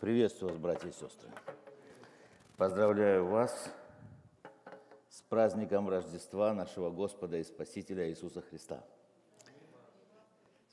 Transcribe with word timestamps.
Приветствую 0.00 0.52
вас, 0.52 0.60
братья 0.60 0.88
и 0.88 0.92
сестры. 0.92 1.30
Поздравляю 2.56 3.26
вас 3.26 3.70
с 5.08 5.22
праздником 5.22 5.88
Рождества 5.88 6.52
нашего 6.52 6.90
Господа 6.90 7.36
и 7.36 7.44
Спасителя 7.44 8.10
Иисуса 8.10 8.42
Христа. 8.42 8.84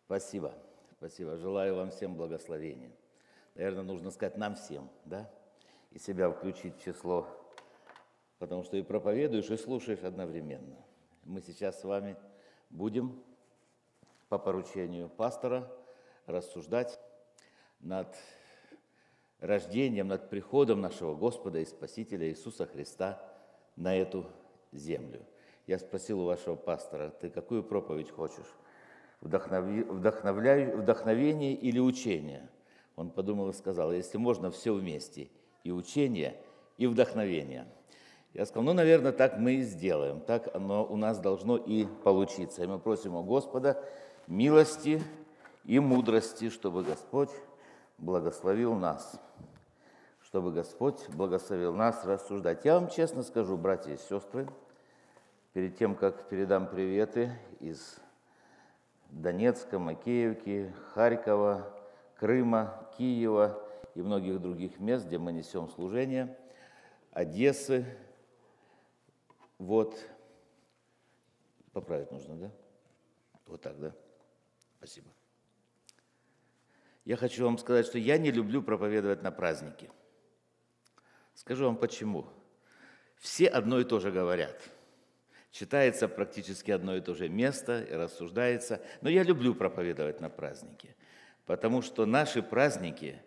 Спасибо. 0.05 0.53
Спасибо. 0.97 1.37
Желаю 1.37 1.75
вам 1.75 1.91
всем 1.91 2.15
благословения. 2.15 2.91
Наверное, 3.53 3.83
нужно 3.83 4.09
сказать 4.09 4.37
нам 4.37 4.55
всем, 4.55 4.89
да? 5.05 5.29
И 5.91 5.99
себя 5.99 6.31
включить 6.31 6.75
в 6.75 6.83
число, 6.83 7.27
потому 8.39 8.63
что 8.63 8.75
и 8.75 8.81
проповедуешь, 8.81 9.51
и 9.51 9.57
слушаешь 9.57 10.03
одновременно. 10.03 10.83
Мы 11.23 11.41
сейчас 11.41 11.79
с 11.79 11.83
вами 11.83 12.17
будем 12.71 13.23
по 14.29 14.39
поручению 14.39 15.09
пастора 15.09 15.71
рассуждать 16.25 16.99
над 17.79 18.07
рождением, 19.45 20.07
над 20.07 20.29
приходом 20.29 20.81
нашего 20.81 21.15
Господа 21.15 21.59
и 21.59 21.65
Спасителя 21.65 22.29
Иисуса 22.29 22.65
Христа 22.65 23.21
на 23.75 23.95
эту 23.95 24.25
землю. 24.71 25.21
Я 25.67 25.79
спросил 25.79 26.21
у 26.21 26.25
вашего 26.25 26.55
пастора, 26.55 27.09
ты 27.09 27.29
какую 27.29 27.63
проповедь 27.63 28.11
хочешь? 28.11 28.53
Вдохнови, 29.21 29.83
вдохновляю, 29.83 30.77
вдохновение 30.77 31.53
или 31.53 31.79
учение? 31.79 32.47
Он 32.95 33.09
подумал 33.09 33.49
и 33.49 33.53
сказал, 33.53 33.91
если 33.91 34.17
можно, 34.17 34.51
все 34.51 34.73
вместе, 34.73 35.29
и 35.63 35.71
учение, 35.71 36.35
и 36.77 36.87
вдохновение. 36.87 37.65
Я 38.33 38.45
сказал, 38.45 38.63
ну, 38.63 38.73
наверное, 38.73 39.11
так 39.11 39.37
мы 39.37 39.55
и 39.55 39.61
сделаем, 39.61 40.19
так 40.19 40.53
оно 40.53 40.85
у 40.85 40.97
нас 40.97 41.19
должно 41.19 41.57
и 41.57 41.85
получиться. 42.03 42.63
И 42.63 42.67
мы 42.67 42.79
просим 42.79 43.15
у 43.15 43.23
Господа 43.23 43.81
милости 44.27 45.01
и 45.63 45.79
мудрости, 45.79 46.49
чтобы 46.49 46.83
Господь 46.83 47.29
благословил 47.97 48.75
нас, 48.75 49.19
чтобы 50.21 50.51
Господь 50.51 51.07
благословил 51.09 51.73
нас 51.73 52.05
рассуждать. 52.05 52.65
Я 52.65 52.79
вам 52.79 52.89
честно 52.89 53.23
скажу, 53.23 53.57
братья 53.57 53.93
и 53.93 53.97
сестры, 53.97 54.47
перед 55.53 55.77
тем, 55.77 55.95
как 55.95 56.27
передам 56.27 56.67
приветы 56.67 57.31
из 57.59 57.97
Донецка, 59.09 59.79
Макеевки, 59.79 60.73
Харькова, 60.93 61.73
Крыма, 62.17 62.89
Киева 62.97 63.61
и 63.93 64.01
многих 64.01 64.41
других 64.41 64.79
мест, 64.79 65.05
где 65.05 65.17
мы 65.17 65.31
несем 65.31 65.69
служение, 65.69 66.37
Одессы, 67.11 67.85
вот, 69.57 69.97
поправить 71.71 72.11
нужно, 72.11 72.35
да? 72.35 72.51
Вот 73.47 73.61
так, 73.61 73.79
да? 73.79 73.93
Спасибо. 74.77 75.07
Я 77.05 77.17
хочу 77.17 77.45
вам 77.45 77.59
сказать, 77.59 77.85
что 77.85 77.99
я 77.99 78.17
не 78.17 78.31
люблю 78.31 78.63
проповедовать 78.63 79.21
на 79.21 79.31
праздники. 79.31 79.91
Скажу 81.35 81.65
вам 81.65 81.77
почему. 81.77 82.25
Все 83.17 83.47
одно 83.47 83.79
и 83.79 83.83
то 83.83 83.99
же 83.99 84.11
говорят. 84.11 84.59
Читается 85.51 86.07
практически 86.07 86.71
одно 86.71 86.97
и 86.97 87.01
то 87.01 87.13
же 87.13 87.29
место 87.29 87.81
и 87.83 87.93
рассуждается. 87.93 88.81
Но 89.01 89.09
я 89.09 89.23
люблю 89.23 89.53
проповедовать 89.53 90.19
на 90.19 90.29
праздники, 90.29 90.95
потому 91.45 91.81
что 91.81 92.05
наши 92.05 92.41
праздники, 92.41 93.21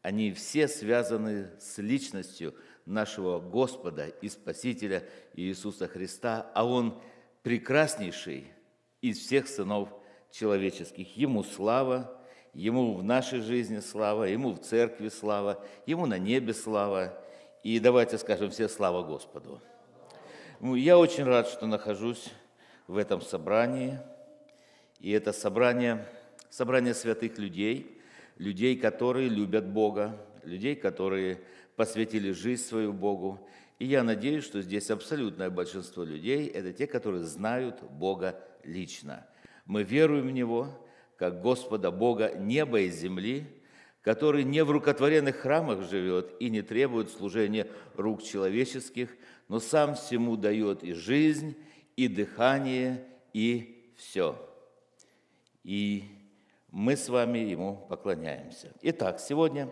они 0.00 0.32
все 0.32 0.68
связаны 0.68 1.50
с 1.58 1.78
личностью 1.78 2.54
нашего 2.86 3.40
Господа 3.40 4.06
и 4.06 4.28
Спасителя 4.28 5.08
Иисуса 5.34 5.88
Христа, 5.88 6.50
а 6.54 6.66
Он 6.66 7.02
прекраснейший 7.42 8.52
из 9.00 9.18
всех 9.18 9.48
сынов 9.48 9.90
человеческих. 10.30 11.16
Ему 11.16 11.42
слава, 11.42 12.23
Ему 12.54 12.94
в 12.94 13.02
нашей 13.02 13.40
жизни 13.40 13.80
слава, 13.80 14.24
Ему 14.24 14.52
в 14.52 14.60
церкви 14.60 15.08
слава, 15.08 15.62
Ему 15.86 16.06
на 16.06 16.18
небе 16.18 16.54
слава. 16.54 17.12
И 17.64 17.80
давайте 17.80 18.16
скажем 18.16 18.50
все 18.50 18.68
слава 18.68 19.02
Господу. 19.02 19.60
Ну, 20.60 20.76
я 20.76 20.96
очень 20.96 21.24
рад, 21.24 21.48
что 21.48 21.66
нахожусь 21.66 22.30
в 22.86 22.96
этом 22.96 23.20
собрании. 23.20 23.98
И 25.00 25.10
это 25.10 25.32
собрание, 25.32 26.06
собрание 26.48 26.94
святых 26.94 27.38
людей, 27.38 28.00
людей, 28.38 28.76
которые 28.76 29.28
любят 29.28 29.66
Бога, 29.66 30.16
людей, 30.44 30.76
которые 30.76 31.40
посвятили 31.74 32.30
жизнь 32.30 32.62
свою 32.62 32.92
Богу. 32.92 33.40
И 33.80 33.86
я 33.86 34.04
надеюсь, 34.04 34.44
что 34.44 34.62
здесь 34.62 34.90
абсолютное 34.90 35.50
большинство 35.50 36.04
людей– 36.04 36.46
это 36.54 36.72
те, 36.72 36.86
которые 36.86 37.24
знают 37.24 37.82
Бога 37.82 38.40
лично. 38.62 39.26
Мы 39.66 39.82
веруем 39.82 40.28
в 40.28 40.30
Него, 40.30 40.68
как 41.16 41.40
Господа 41.42 41.90
Бога 41.90 42.34
неба 42.36 42.80
и 42.80 42.90
земли, 42.90 43.46
который 44.02 44.44
не 44.44 44.62
в 44.64 44.70
рукотворенных 44.70 45.36
храмах 45.36 45.88
живет 45.88 46.34
и 46.38 46.50
не 46.50 46.62
требует 46.62 47.10
служения 47.10 47.66
рук 47.96 48.22
человеческих, 48.22 49.08
но 49.48 49.60
сам 49.60 49.94
всему 49.94 50.36
дает 50.36 50.84
и 50.84 50.92
жизнь, 50.92 51.56
и 51.96 52.08
дыхание, 52.08 53.04
и 53.32 53.92
все. 53.96 54.38
И 55.62 56.04
мы 56.70 56.96
с 56.96 57.08
вами 57.08 57.38
Ему 57.38 57.86
поклоняемся. 57.88 58.72
Итак, 58.82 59.20
сегодня 59.20 59.70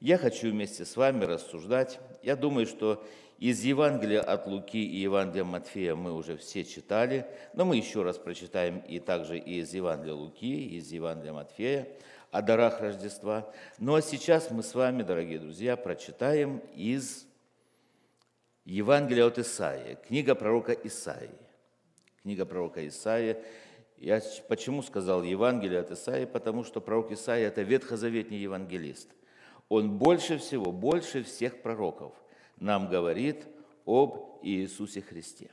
я 0.00 0.16
хочу 0.16 0.50
вместе 0.50 0.84
с 0.84 0.96
вами 0.96 1.24
рассуждать. 1.24 2.00
Я 2.22 2.36
думаю, 2.36 2.66
что 2.66 3.04
из 3.38 3.62
Евангелия 3.64 4.22
от 4.22 4.46
Луки 4.46 4.82
и 4.82 4.96
Евангелия 4.96 5.44
Матфея 5.44 5.94
мы 5.94 6.14
уже 6.14 6.38
все 6.38 6.64
читали, 6.64 7.26
но 7.52 7.66
мы 7.66 7.76
еще 7.76 8.02
раз 8.02 8.16
прочитаем 8.16 8.78
и 8.78 8.98
также 8.98 9.38
и 9.38 9.60
из 9.60 9.74
Евангелия 9.74 10.14
Луки, 10.14 10.46
и 10.46 10.78
из 10.78 10.90
Евангелия 10.90 11.34
Матфея 11.34 11.88
о 12.30 12.40
дарах 12.40 12.80
Рождества. 12.80 13.52
Ну 13.78 13.94
а 13.94 14.00
сейчас 14.00 14.50
мы 14.50 14.62
с 14.62 14.74
вами, 14.74 15.02
дорогие 15.02 15.38
друзья, 15.38 15.76
прочитаем 15.76 16.62
из 16.74 17.26
Евангелия 18.64 19.26
от 19.26 19.38
Исаии, 19.38 19.98
книга 20.06 20.34
пророка 20.34 20.72
Исаии. 20.72 21.30
Книга 22.22 22.46
пророка 22.46 22.86
Исаии. 22.88 23.36
Я 23.98 24.20
почему 24.48 24.82
сказал 24.82 25.22
Евангелие 25.22 25.80
от 25.80 25.90
Исаии? 25.90 26.24
Потому 26.24 26.64
что 26.64 26.80
пророк 26.80 27.12
Исаия– 27.12 27.48
это 27.48 27.62
ветхозаветний 27.62 28.38
евангелист. 28.38 29.10
Он 29.68 29.96
больше 29.98 30.38
всего, 30.38 30.72
больше 30.72 31.22
всех 31.22 31.60
пророков– 31.60 32.14
нам 32.58 32.88
говорит 32.88 33.46
об 33.84 34.40
Иисусе 34.42 35.02
Христе. 35.02 35.50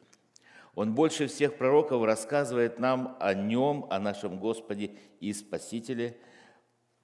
Он 0.76 0.96
больше 0.96 1.28
всех 1.28 1.58
пророков 1.58 2.04
рассказывает 2.04 2.80
нам 2.80 3.16
о 3.20 3.34
Нем, 3.34 3.86
о 3.90 4.00
нашем 4.00 4.40
Господе 4.40 4.92
и 5.20 5.32
Спасителе, 5.34 6.18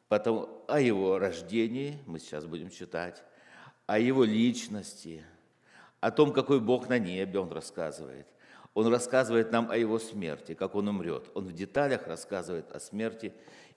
потом 0.07 0.63
о 0.67 0.79
Его 0.79 1.19
рождении, 1.19 1.99
мы 2.07 2.19
сейчас 2.19 2.45
будем 2.45 2.71
читать, 2.71 3.23
о 3.85 3.99
Его 3.99 4.23
личности, 4.23 5.23
о 5.99 6.11
том, 6.11 6.33
какой 6.33 6.59
Бог 6.59 6.89
на 6.89 6.97
небе 6.97 7.39
Он 7.39 7.51
рассказывает. 7.51 8.25
Он 8.73 8.87
рассказывает 8.87 9.51
нам 9.51 9.69
о 9.69 9.77
Его 9.77 9.99
смерти, 9.99 10.53
как 10.55 10.75
Он 10.75 10.87
умрет. 10.87 11.29
Он 11.35 11.45
в 11.45 11.53
деталях 11.53 12.07
рассказывает 12.07 12.71
о 12.71 12.79
смерти 12.79 13.33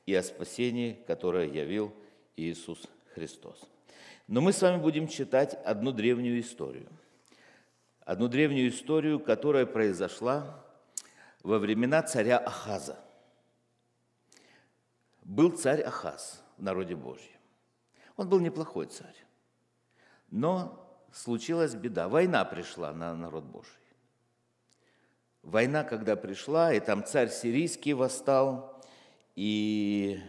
и 0.07 0.15
о 0.15 0.23
спасении, 0.23 0.99
которое 1.07 1.49
явил 1.49 1.93
Иисус 2.37 2.83
Христос. 3.15 3.59
Но 4.27 4.41
мы 4.41 4.53
с 4.53 4.63
вами 4.63 4.81
будем 4.81 5.09
читать 5.09 5.55
одну 5.65 5.93
древнюю 5.93 6.41
историю. 6.41 6.89
Одну 8.05 8.29
древнюю 8.29 8.71
историю, 8.71 9.21
которая 9.21 9.67
произошла 9.67 10.65
во 11.43 11.59
времена 11.59 12.03
царя 12.03 12.39
Ахаза. 12.39 12.99
Был 15.23 15.51
царь 15.51 15.83
Ахаз 15.83 16.43
в 16.57 16.63
народе 16.63 16.97
Божьем. 16.97 17.39
Он 18.17 18.29
был 18.29 18.41
неплохой 18.41 18.87
царь. 18.87 19.17
Но 20.31 20.83
случилась 21.13 21.75
беда. 21.75 22.09
Война 22.09 22.45
пришла 22.45 22.93
на 22.93 23.15
народ 23.15 23.45
Божий. 23.45 23.71
Война, 25.43 25.83
когда 25.85 26.17
пришла, 26.17 26.73
и 26.73 26.81
там 26.81 27.05
царь 27.05 27.29
сирийский 27.29 27.95
восстал, 27.95 28.81
и 29.35 30.21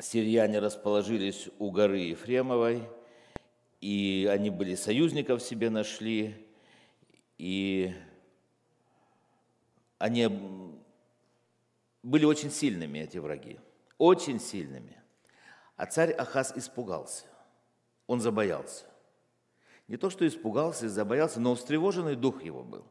сирияне 0.00 0.58
расположились 0.58 1.48
у 1.58 1.70
горы 1.70 1.98
Ефремовой, 2.00 2.82
и 3.80 4.28
они 4.30 4.50
были 4.50 4.74
союзников 4.74 5.42
себе 5.42 5.70
нашли, 5.70 6.34
и 7.38 7.94
они 9.98 10.28
были 12.02 12.24
очень 12.24 12.50
сильными, 12.50 12.98
эти 12.98 13.18
враги, 13.18 13.58
очень 13.98 14.40
сильными. 14.40 15.00
А 15.76 15.86
царь 15.86 16.12
Ахаз 16.12 16.52
испугался, 16.56 17.24
он 18.06 18.20
забоялся. 18.20 18.84
Не 19.88 19.96
то, 19.96 20.10
что 20.10 20.26
испугался 20.26 20.86
и 20.86 20.88
забоялся, 20.88 21.40
но 21.40 21.54
встревоженный 21.54 22.16
дух 22.16 22.42
его 22.42 22.64
был. 22.64 22.84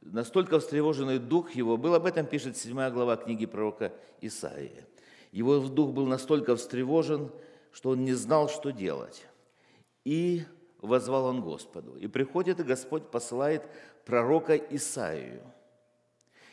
Настолько 0.00 0.60
встревоженный 0.60 1.18
дух 1.18 1.52
его 1.52 1.76
был, 1.76 1.94
об 1.94 2.06
этом 2.06 2.26
пишет 2.26 2.56
7 2.56 2.90
глава 2.90 3.16
книги 3.16 3.46
пророка 3.46 3.92
Исаия. 4.20 4.86
Его 5.34 5.58
дух 5.58 5.90
был 5.90 6.06
настолько 6.06 6.54
встревожен, 6.54 7.28
что 7.72 7.90
он 7.90 8.04
не 8.04 8.12
знал, 8.12 8.48
что 8.48 8.70
делать. 8.70 9.26
И 10.04 10.44
возвал 10.78 11.24
он 11.24 11.42
Господу. 11.42 11.96
И 11.96 12.06
приходит, 12.06 12.60
и 12.60 12.62
Господь 12.62 13.10
посылает 13.10 13.68
пророка 14.04 14.56
Исаию. 14.56 15.42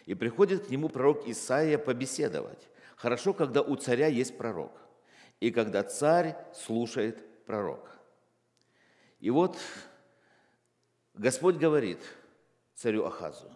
И 0.07 0.15
приходит 0.15 0.65
к 0.65 0.69
нему 0.71 0.89
пророк 0.89 1.27
Исаия 1.27 1.77
побеседовать. 1.77 2.69
Хорошо, 2.95 3.35
когда 3.35 3.61
у 3.61 3.75
царя 3.75 4.07
есть 4.07 4.35
пророк. 4.35 4.71
и 5.39 5.51
когда 5.51 5.83
царь 5.83 6.35
слушает 6.55 7.45
пророка. 7.45 7.91
И 9.19 9.29
вот 9.29 9.57
Господь 11.13 11.57
говорит 11.57 11.99
царю 12.73 13.05
Ахазу, 13.05 13.51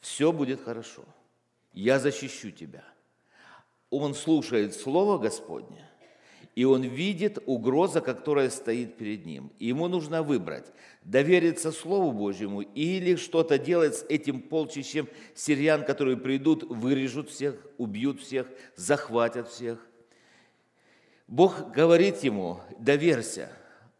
все 0.00 0.32
будет 0.32 0.62
хорошо, 0.62 1.04
я 1.72 1.98
защищу 1.98 2.52
тебя. 2.52 2.84
Он 3.90 4.14
слушает 4.14 4.74
Слово 4.74 5.18
Господне, 5.18 5.88
и 6.54 6.64
он 6.64 6.82
видит 6.82 7.38
угроза, 7.46 8.00
которая 8.00 8.50
стоит 8.50 8.96
перед 8.96 9.24
ним. 9.24 9.52
И 9.58 9.66
ему 9.66 9.88
нужно 9.88 10.22
выбрать, 10.22 10.72
довериться 11.04 11.72
Слову 11.72 12.12
Божьему 12.12 12.60
или 12.60 13.16
что-то 13.16 13.58
делать 13.58 13.96
с 13.96 14.04
этим 14.08 14.42
полчищем 14.42 15.08
сириян, 15.34 15.84
которые 15.84 16.16
придут, 16.16 16.64
вырежут 16.64 17.30
всех, 17.30 17.54
убьют 17.78 18.20
всех, 18.20 18.48
захватят 18.76 19.48
всех. 19.48 19.78
Бог 21.26 21.72
говорит 21.72 22.24
ему, 22.24 22.60
доверься, 22.78 23.50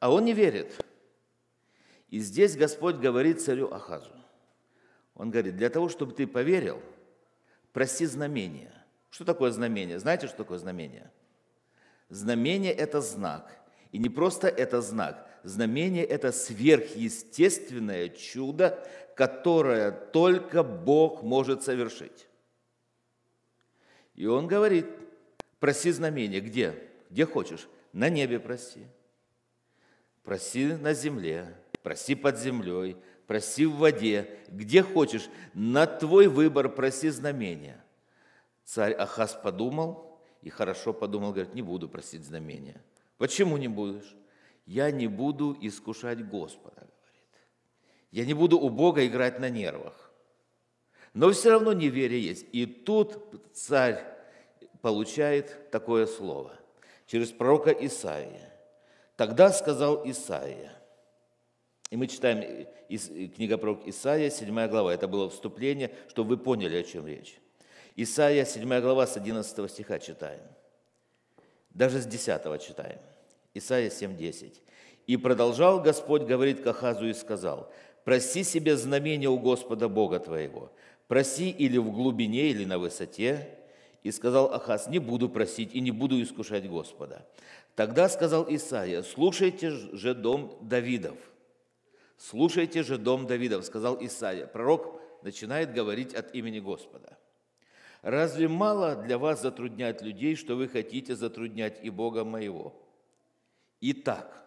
а 0.00 0.12
он 0.12 0.24
не 0.24 0.32
верит. 0.32 0.84
И 2.10 2.20
здесь 2.20 2.56
Господь 2.56 2.96
говорит 2.96 3.40
царю 3.40 3.72
Ахазу. 3.72 4.10
Он 5.14 5.30
говорит, 5.30 5.56
для 5.56 5.68
того, 5.68 5.88
чтобы 5.88 6.12
ты 6.12 6.26
поверил, 6.26 6.80
проси 7.72 8.06
знамения. 8.06 8.72
Что 9.10 9.24
такое 9.24 9.50
знамение? 9.50 9.98
Знаете, 9.98 10.26
что 10.26 10.36
такое 10.36 10.58
знамение? 10.58 11.10
Знамение– 12.08 12.72
это 12.74 13.00
знак. 13.00 13.58
И 13.92 13.98
не 13.98 14.08
просто 14.08 14.48
это 14.48 14.80
знак. 14.82 15.26
Знамение– 15.44 16.04
это 16.06 16.32
сверхъестественное 16.32 18.08
чудо, 18.08 18.86
которое 19.16 19.90
только 19.90 20.62
Бог 20.62 21.22
может 21.22 21.62
совершить. 21.62 22.26
И 24.14 24.26
он 24.26 24.46
говорит, 24.46 24.86
проси 25.60 25.90
знамение. 25.90 26.40
Где? 26.40 26.74
Где 27.10 27.24
хочешь. 27.24 27.68
На 27.92 28.08
небе 28.08 28.38
проси. 28.38 28.86
Проси 30.22 30.74
на 30.74 30.92
земле, 30.92 31.56
проси 31.82 32.14
под 32.14 32.38
землей, 32.38 32.96
проси 33.26 33.64
в 33.64 33.76
воде, 33.76 34.38
где 34.48 34.82
хочешь. 34.82 35.28
На 35.54 35.86
твой 35.86 36.26
выбор 36.26 36.68
проси 36.68 37.08
знамения. 37.08 37.82
Царь 38.68 38.92
Ахаз 38.92 39.34
подумал– 39.42 40.04
и 40.42 40.50
хорошо 40.50 40.92
подумал, 40.92 41.32
говорит, 41.32 41.54
не 41.54 41.62
буду 41.62 41.88
просить 41.88 42.24
знамения. 42.24 42.80
Почему 43.16 43.56
не 43.56 43.68
будешь? 43.68 44.16
Я 44.66 44.90
не 44.90 45.06
буду 45.06 45.56
искушать 45.60 46.24
Господа, 46.28 46.76
говорит. 46.76 47.48
Я 48.10 48.24
не 48.24 48.34
буду 48.34 48.58
у 48.58 48.68
Бога 48.68 49.04
играть 49.06 49.40
на 49.40 49.48
нервах. 49.50 50.10
Но 51.14 51.30
все 51.32 51.50
равно 51.50 51.72
неверие 51.72 52.22
есть. 52.22 52.46
И 52.52 52.66
тут 52.66 53.42
царь 53.52 54.04
получает 54.82 55.70
такое 55.70 56.06
слово 56.06 56.52
через 57.06 57.32
пророка 57.32 57.72
Исаия. 57.72 58.52
Тогда 59.16 59.50
сказал 59.50 60.08
Исаия, 60.08 60.72
и 61.90 61.96
мы 61.96 62.06
читаем 62.06 62.68
из 62.88 63.08
книга 63.34 63.58
пророк 63.58 63.88
Исаия, 63.88 64.30
7 64.30 64.68
глава. 64.68 64.94
Это 64.94 65.08
было 65.08 65.28
вступление, 65.28 65.92
чтобы 66.08 66.36
вы 66.36 66.36
поняли, 66.36 66.76
о 66.76 66.82
чем 66.84 67.06
речь. 67.06 67.40
Исайя, 68.00 68.44
7 68.44 68.80
глава, 68.80 69.08
с 69.08 69.16
11 69.16 69.68
стиха 69.68 69.98
читаем. 69.98 70.40
Даже 71.70 72.00
с 72.00 72.06
10 72.06 72.62
читаем. 72.62 73.00
Исайя 73.54 73.90
7, 73.90 74.16
10. 74.16 74.62
«И 75.08 75.16
продолжал 75.16 75.82
Господь 75.82 76.22
говорить 76.22 76.62
к 76.62 76.66
Ахазу 76.68 77.08
и 77.08 77.12
сказал, 77.12 77.72
«Проси 78.04 78.44
себе 78.44 78.76
знамение 78.76 79.28
у 79.28 79.36
Господа 79.40 79.88
Бога 79.88 80.20
твоего, 80.20 80.70
проси 81.08 81.50
или 81.50 81.76
в 81.76 81.90
глубине, 81.90 82.50
или 82.50 82.64
на 82.64 82.78
высоте». 82.78 83.48
И 84.04 84.12
сказал 84.12 84.54
Ахаз, 84.54 84.86
«Не 84.86 85.00
буду 85.00 85.28
просить 85.28 85.74
и 85.74 85.80
не 85.80 85.90
буду 85.90 86.22
искушать 86.22 86.68
Господа». 86.68 87.26
Тогда 87.74 88.08
сказал 88.08 88.46
Исаия, 88.48 89.02
«Слушайте 89.02 89.70
же 89.70 90.14
дом 90.14 90.56
Давидов». 90.60 91.16
«Слушайте 92.16 92.84
же 92.84 92.96
дом 92.96 93.26
Давидов», 93.26 93.64
сказал 93.64 93.98
Исаия. 94.00 94.46
Пророк 94.46 95.00
начинает 95.24 95.72
говорить 95.72 96.14
от 96.14 96.32
имени 96.32 96.60
Господа– 96.60 97.17
Разве 98.02 98.48
мало 98.48 98.96
для 98.96 99.18
вас 99.18 99.42
затруднять 99.42 100.02
людей, 100.02 100.36
что 100.36 100.54
вы 100.54 100.68
хотите 100.68 101.16
затруднять 101.16 101.80
и 101.82 101.90
Бога 101.90 102.24
моего? 102.24 102.74
Итак, 103.80 104.38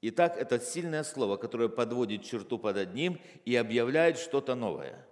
Итак, 0.00 0.36
это 0.38 0.60
сильное 0.60 1.02
слово, 1.02 1.36
которое 1.36 1.68
подводит 1.68 2.22
черту 2.22 2.58
под 2.58 2.76
одним 2.76 3.20
и 3.44 3.56
объявляет 3.56 4.16
что-то 4.18 4.54
новое. 4.54 5.04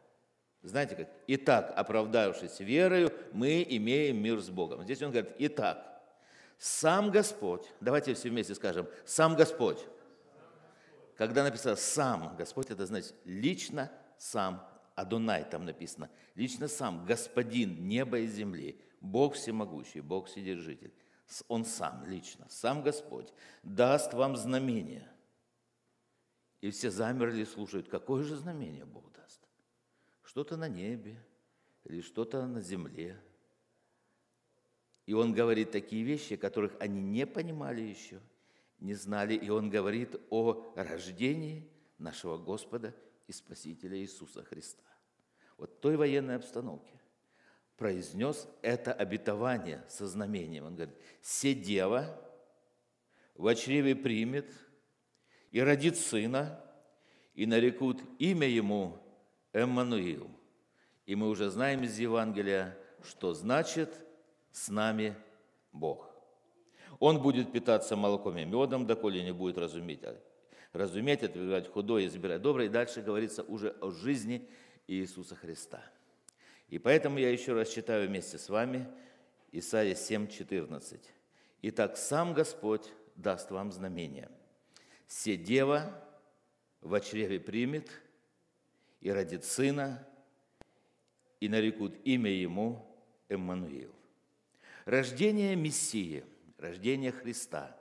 Знаете 0.62 0.94
как? 0.94 1.08
Итак, 1.26 1.72
оправдавшись 1.76 2.60
верою, 2.60 3.12
мы 3.32 3.66
имеем 3.68 4.22
мир 4.22 4.40
с 4.40 4.48
Богом. 4.48 4.84
Здесь 4.84 5.02
он 5.02 5.10
говорит, 5.10 5.32
итак, 5.38 6.02
сам 6.58 7.10
Господь, 7.10 7.66
давайте 7.80 8.14
все 8.14 8.30
вместе 8.30 8.54
скажем, 8.54 8.86
сам 9.04 9.34
Господь. 9.34 9.84
Когда 11.16 11.42
написано 11.42 11.76
«сам 11.76 12.36
Господь», 12.36 12.70
это 12.70 12.84
значит 12.84 13.14
лично 13.24 13.90
сам 14.18 14.66
Адонай 14.96 15.44
там 15.44 15.66
написано, 15.66 16.10
лично 16.34 16.68
сам, 16.68 17.04
Господин 17.04 17.86
неба 17.86 18.18
и 18.18 18.26
земли, 18.26 18.80
Бог 19.02 19.34
всемогущий, 19.34 20.00
Бог 20.00 20.26
вседержитель, 20.26 20.92
Он 21.48 21.66
сам 21.66 22.02
лично, 22.06 22.46
сам 22.48 22.82
Господь, 22.82 23.32
даст 23.62 24.14
вам 24.14 24.36
знамение. 24.36 25.06
И 26.62 26.70
все 26.70 26.90
замерли 26.90 27.42
и 27.42 27.44
слушают, 27.44 27.88
какое 27.88 28.24
же 28.24 28.36
знамение 28.36 28.86
Бог 28.86 29.12
даст? 29.12 29.46
Что-то 30.22 30.56
на 30.56 30.66
небе 30.66 31.22
или 31.84 32.00
что-то 32.00 32.46
на 32.46 32.62
земле. 32.62 33.20
И 35.04 35.12
он 35.12 35.34
говорит 35.34 35.72
такие 35.72 36.04
вещи, 36.04 36.36
которых 36.36 36.74
они 36.80 37.02
не 37.02 37.26
понимали 37.26 37.82
еще, 37.82 38.22
не 38.78 38.94
знали. 38.94 39.34
И 39.34 39.50
он 39.50 39.68
говорит 39.68 40.16
о 40.30 40.72
рождении 40.74 41.70
нашего 41.98 42.38
Господа 42.38 42.94
и 43.26 43.32
Спасителя 43.32 43.98
Иисуса 43.98 44.42
Христа. 44.44 44.84
Вот 45.58 45.80
той 45.80 45.96
военной 45.96 46.36
обстановке 46.36 47.00
произнес 47.76 48.48
это 48.62 48.92
обетование 48.92 49.84
со 49.88 50.06
знамением. 50.06 50.64
Он 50.64 50.76
говорит, 50.76 50.96
«Се 51.22 51.54
дева 51.54 52.20
в 53.34 53.54
чреве 53.54 53.94
примет 53.94 54.50
и 55.50 55.60
родит 55.60 55.96
сына, 55.96 56.62
и 57.34 57.46
нарекут 57.46 58.02
имя 58.18 58.48
ему 58.48 58.98
Эммануил». 59.52 60.30
И 61.06 61.14
мы 61.14 61.28
уже 61.28 61.50
знаем 61.50 61.84
из 61.84 61.98
Евангелия, 61.98 62.76
что 63.02 63.34
значит 63.34 64.04
«с 64.52 64.68
нами 64.68 65.16
Бог». 65.72 66.10
Он 66.98 67.20
будет 67.20 67.52
питаться 67.52 67.94
молоком 67.94 68.38
и 68.38 68.44
медом, 68.44 68.86
доколе 68.86 69.22
не 69.22 69.32
будет 69.32 69.58
разуметь, 69.58 70.02
разуметь, 70.76 71.22
отвергать 71.22 71.68
худое, 71.68 72.06
избирать 72.06 72.42
доброе. 72.42 72.66
И 72.66 72.70
дальше 72.70 73.02
говорится 73.02 73.42
уже 73.42 73.70
о 73.80 73.90
жизни 73.90 74.48
Иисуса 74.86 75.34
Христа. 75.34 75.82
И 76.68 76.78
поэтому 76.78 77.18
я 77.18 77.30
еще 77.30 77.52
раз 77.52 77.68
читаю 77.68 78.08
вместе 78.08 78.38
с 78.38 78.48
вами 78.48 78.86
Исайя 79.52 79.94
7:14. 79.94 81.00
«Итак, 81.62 81.96
сам 81.96 82.34
Господь 82.34 82.92
даст 83.14 83.50
вам 83.50 83.72
знамение. 83.72 84.30
Се 85.06 85.36
дева 85.36 86.02
в 86.80 87.00
чреве 87.00 87.40
примет 87.40 87.90
и 89.00 89.10
родит 89.10 89.44
сына, 89.44 90.06
и 91.40 91.48
нарекут 91.48 91.94
имя 92.04 92.30
ему 92.30 92.84
Эммануил». 93.28 93.94
Рождение 94.84 95.56
Мессии, 95.56 96.24
рождение 96.58 97.12
Христа, 97.12 97.76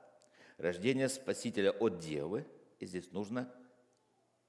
рождение 0.57 1.09
Спасителя 1.09 1.71
от 1.71 1.99
Девы, 1.99 2.45
и 2.79 2.85
здесь 2.85 3.11
нужно 3.11 3.51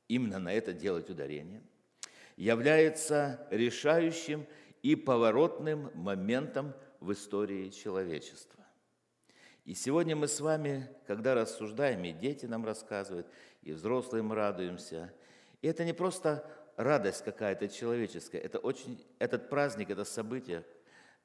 именно 0.08 0.38
на 0.38 0.52
это 0.52 0.72
делать 0.72 1.10
ударение, 1.10 1.62
является 2.36 3.46
решающим 3.50 4.46
и 4.82 4.94
поворотным 4.94 5.90
моментом 5.94 6.74
в 7.00 7.12
истории 7.12 7.70
человечества. 7.70 8.64
И 9.64 9.74
сегодня 9.74 10.14
мы 10.14 10.28
с 10.28 10.40
вами, 10.40 10.88
когда 11.06 11.34
рассуждаем, 11.34 12.04
и 12.04 12.12
дети 12.12 12.46
нам 12.46 12.64
рассказывают, 12.64 13.26
и 13.62 13.72
взрослые 13.72 14.22
мы 14.22 14.36
радуемся, 14.36 15.12
и 15.60 15.66
это 15.66 15.84
не 15.84 15.92
просто 15.92 16.48
радость 16.76 17.24
какая-то 17.24 17.68
человеческая, 17.68 18.38
это 18.38 18.58
очень, 18.58 19.04
этот 19.18 19.48
праздник, 19.48 19.90
это 19.90 20.04
событие, 20.04 20.64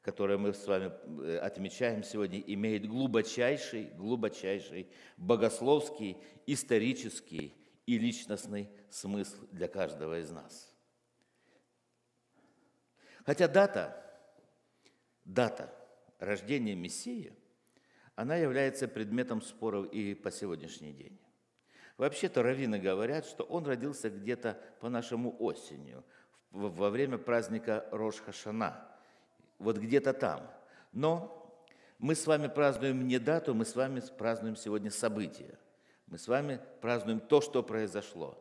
которое 0.02 0.38
мы 0.38 0.54
с 0.54 0.66
вами 0.66 0.92
э, 1.24 1.38
отмечаем 1.38 2.04
сегодня, 2.04 2.40
имеет 2.40 2.88
глубочайший, 2.88 3.92
глубочайший 3.96 4.88
богословский, 5.18 6.18
исторический 6.48 7.56
и 7.86 7.98
личностный 7.98 8.70
смысл 8.90 9.48
для 9.52 9.68
каждого 9.68 10.20
из 10.20 10.32
нас. 10.32 10.74
Хотя 13.26 13.48
дата, 13.48 13.96
дата 15.24 15.74
рождения 16.20 16.76
Мессии, 16.76 17.34
она 18.16 18.36
является 18.36 18.88
предметом 18.88 19.42
споров 19.42 19.92
и 19.92 20.16
по 20.16 20.32
сегодняшний 20.32 20.94
день. 20.94 21.20
Вообще-то 21.98 22.42
раввины 22.42 22.80
говорят, 22.80 23.26
что 23.26 23.44
он 23.44 23.66
родился 23.66 24.10
где-то 24.10 24.60
по 24.80 24.90
нашему 24.90 25.36
осенью, 25.40 26.04
во 26.50 26.90
время 26.90 27.18
праздника 27.18 27.88
Рош-Хашана, 27.92 28.91
вот 29.62 29.78
где-то 29.78 30.14
там. 30.14 30.42
Но 30.92 31.38
Мы 32.02 32.16
с 32.16 32.26
вами 32.26 32.48
празднуем 32.48 33.08
не 33.08 33.20
дату, 33.20 33.54
мы 33.54 33.64
с 33.64 33.76
вами 33.76 34.02
празднуем 34.18 34.56
сегодня 34.56 34.90
события. 34.90 35.60
Мы 36.08 36.18
с 36.18 36.28
вами 36.28 36.60
празднуем 36.82 37.20
то, 37.20 37.42
что 37.42 37.62
произошло. 37.62 38.36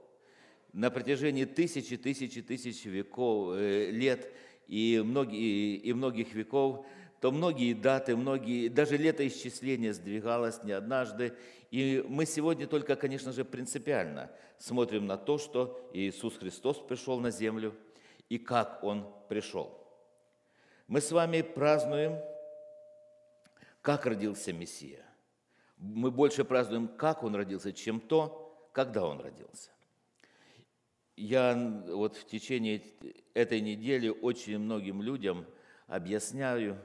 На 0.72 0.90
протяжении 0.90 1.44
тысячи, 1.44 1.98
тысячи, 1.98 2.40
тысяч 2.40 2.86
веков, 2.86 3.54
э, 3.54 3.90
лет 3.90 4.32
и, 4.66 5.02
многие, 5.04 5.76
и 5.76 5.92
многих 5.92 6.32
веков, 6.32 6.86
то 7.20 7.30
многие 7.30 7.74
даты, 7.74 8.16
многие, 8.16 8.68
даже 8.68 8.96
летоисчисление 8.96 9.92
сдвигалось 9.92 10.64
не 10.64 10.72
однажды. 10.72 11.34
И 11.70 12.02
мы 12.08 12.24
сегодня 12.24 12.66
только, 12.66 12.96
конечно 12.96 13.30
же, 13.30 13.44
принципиально 13.44 14.30
смотрим 14.56 15.04
на 15.06 15.18
то, 15.18 15.36
что 15.36 15.90
Иисус 15.92 16.38
Христос 16.38 16.78
пришел 16.78 17.20
на 17.20 17.30
землю 17.30 17.74
и 18.30 18.38
как 18.38 18.82
Он 18.82 19.06
пришел. 19.28 19.79
Мы 20.90 21.00
с 21.00 21.12
вами 21.12 21.42
празднуем, 21.42 22.18
как 23.80 24.06
родился 24.06 24.52
Мессия. 24.52 25.04
Мы 25.76 26.10
больше 26.10 26.44
празднуем, 26.44 26.88
как 26.88 27.22
Он 27.22 27.36
родился, 27.36 27.72
чем 27.72 28.00
то, 28.00 28.68
когда 28.72 29.06
Он 29.06 29.20
родился. 29.20 29.70
Я 31.14 31.54
вот 31.86 32.16
в 32.16 32.26
течение 32.26 32.82
этой 33.34 33.60
недели 33.60 34.08
очень 34.08 34.58
многим 34.58 35.00
людям 35.00 35.46
объясняю, 35.86 36.76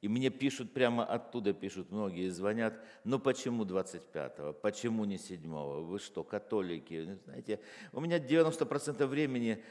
и 0.00 0.08
мне 0.08 0.30
пишут 0.30 0.72
прямо 0.72 1.04
оттуда, 1.04 1.52
пишут 1.52 1.92
многие, 1.92 2.30
звонят, 2.30 2.74
ну 3.04 3.20
почему 3.20 3.64
25-го, 3.64 4.54
почему 4.54 5.04
не 5.04 5.14
7-го, 5.14 5.84
вы 5.84 6.00
что, 6.00 6.24
католики? 6.24 7.20
Знаете, 7.24 7.60
у 7.92 8.00
меня 8.00 8.18
90% 8.18 9.06
времени 9.06 9.62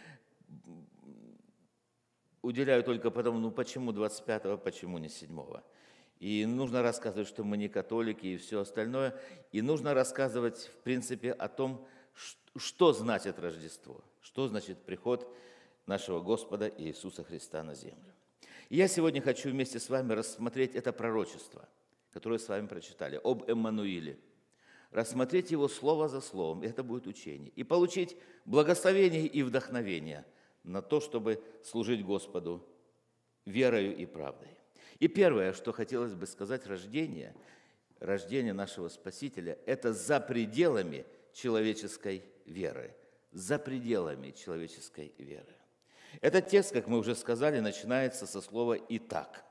уделяю 2.44 2.84
только 2.84 3.10
потому, 3.10 3.40
ну 3.40 3.50
почему 3.50 3.92
25-го, 3.92 4.58
почему 4.60 5.00
не 5.00 5.08
7-го. 5.08 5.64
И 6.20 6.46
нужно 6.46 6.84
рассказывать, 6.84 7.28
что 7.28 7.44
мы 7.44 7.58
не 7.58 7.68
католики 7.68 8.28
и 8.28 8.38
все 8.38 8.60
остальное. 8.60 9.20
И 9.52 9.62
нужно 9.62 9.94
рассказывать, 9.94 10.58
в 10.60 10.84
принципе, 10.84 11.32
о 11.32 11.48
том, 11.48 11.86
что 12.56 12.94
значит 12.94 13.40
Рождество? 13.40 14.04
Что 14.22 14.48
значит 14.48 14.78
приход 14.78 15.28
нашего 15.86 16.22
Господа 16.22 16.72
Иисуса 16.78 17.24
Христа 17.24 17.64
на 17.64 17.74
землю? 17.74 18.14
И 18.70 18.78
я 18.78 18.88
сегодня 18.88 19.22
хочу 19.22 19.50
вместе 19.50 19.80
с 19.80 19.90
вами 19.90 20.14
рассмотреть 20.14 20.76
это 20.76 20.94
пророчество, 20.94 21.68
которое 22.12 22.40
с 22.40 22.48
вами 22.48 22.68
прочитали, 22.68 23.20
об 23.24 23.50
Эммануиле. 23.50 24.20
Рассмотреть 24.92 25.52
его 25.52 25.68
слово 25.68 26.08
за 26.08 26.22
словом, 26.22 26.62
это 26.62 26.84
будет 26.84 27.08
учение. 27.08 27.52
И 27.56 27.64
получить 27.64 28.16
благословение 28.46 29.26
и 29.26 29.42
вдохновение 29.44 30.24
на 30.64 30.82
то, 30.82 31.00
чтобы 31.00 31.42
служить 31.64 32.06
Господу 32.06 32.66
верою 33.46 33.96
и 33.96 34.06
правдой. 34.06 34.50
И 35.00 35.08
первое, 35.08 35.54
что 35.54 35.72
хотелось 35.72 36.14
бы 36.14 36.26
сказать, 36.26 36.66
рождение, 36.68 37.36
рождение 38.00 38.54
нашего 38.54 38.90
Спасителя, 38.90 39.58
это 39.66 39.94
за 39.94 40.20
пределами 40.20 41.06
человеческой 41.34 42.24
веры, 42.46 42.96
за 43.32 43.60
пределами 43.60 44.32
человеческой 44.32 45.14
веры. 45.18 45.56
Этот 46.22 46.48
текст, 46.48 46.72
как 46.72 46.88
мы 46.88 47.00
уже 47.00 47.16
сказали, 47.16 47.60
начинается 47.60 48.28
со 48.28 48.40
слова 48.40 48.78
«итак», 48.90 49.44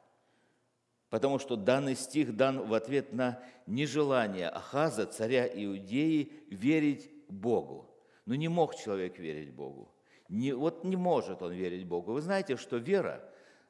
потому 1.10 1.38
что 1.38 1.56
данный 1.56 1.96
стих 1.96 2.36
дан 2.36 2.66
в 2.66 2.72
ответ 2.72 3.12
на 3.12 3.42
нежелание 3.66 4.48
Ахаза, 4.48 5.06
царя 5.06 5.46
Иудеи, 5.46 6.32
верить 6.48 7.10
Богу. 7.28 7.90
Но 8.24 8.34
не 8.34 8.48
мог 8.48 8.76
человек 8.76 9.18
верить 9.18 9.50
Богу. 9.50 9.90
Не, 10.32 10.54
вот 10.54 10.82
не 10.82 10.96
может 10.96 11.42
он 11.42 11.52
верить 11.52 11.86
Богу. 11.86 12.14
Вы 12.14 12.22
знаете, 12.22 12.56
что 12.56 12.78
вера, 12.78 13.22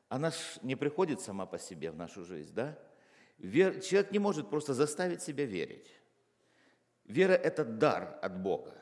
она 0.08 0.30
не 0.62 0.76
приходит 0.76 1.20
сама 1.20 1.44
по 1.44 1.58
себе 1.58 1.90
в 1.90 1.96
нашу 1.96 2.24
жизнь, 2.24 2.54
да? 2.54 2.78
Вер, 3.38 3.80
человек 3.80 4.12
не 4.12 4.20
может 4.20 4.48
просто 4.48 4.72
заставить 4.72 5.22
себя 5.22 5.44
верить. 5.44 5.92
Вера– 7.04 7.32
это 7.32 7.64
дар 7.64 8.16
от 8.22 8.40
Бога. 8.40 8.74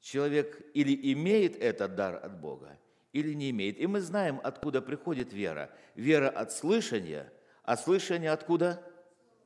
Человек 0.00 0.60
или 0.74 1.12
имеет 1.12 1.54
этот 1.62 1.94
дар 1.94 2.16
от 2.24 2.40
Бога, 2.40 2.76
или 3.12 3.34
не 3.34 3.50
имеет. 3.50 3.78
И 3.78 3.86
мы 3.86 4.00
знаем, 4.00 4.40
откуда 4.42 4.82
приходит 4.82 5.32
вера. 5.32 5.70
Вера 5.94 6.28
от 6.28 6.50
слышания, 6.50 7.32
а 7.62 7.76
слышание 7.76 8.32
откуда? 8.32 8.82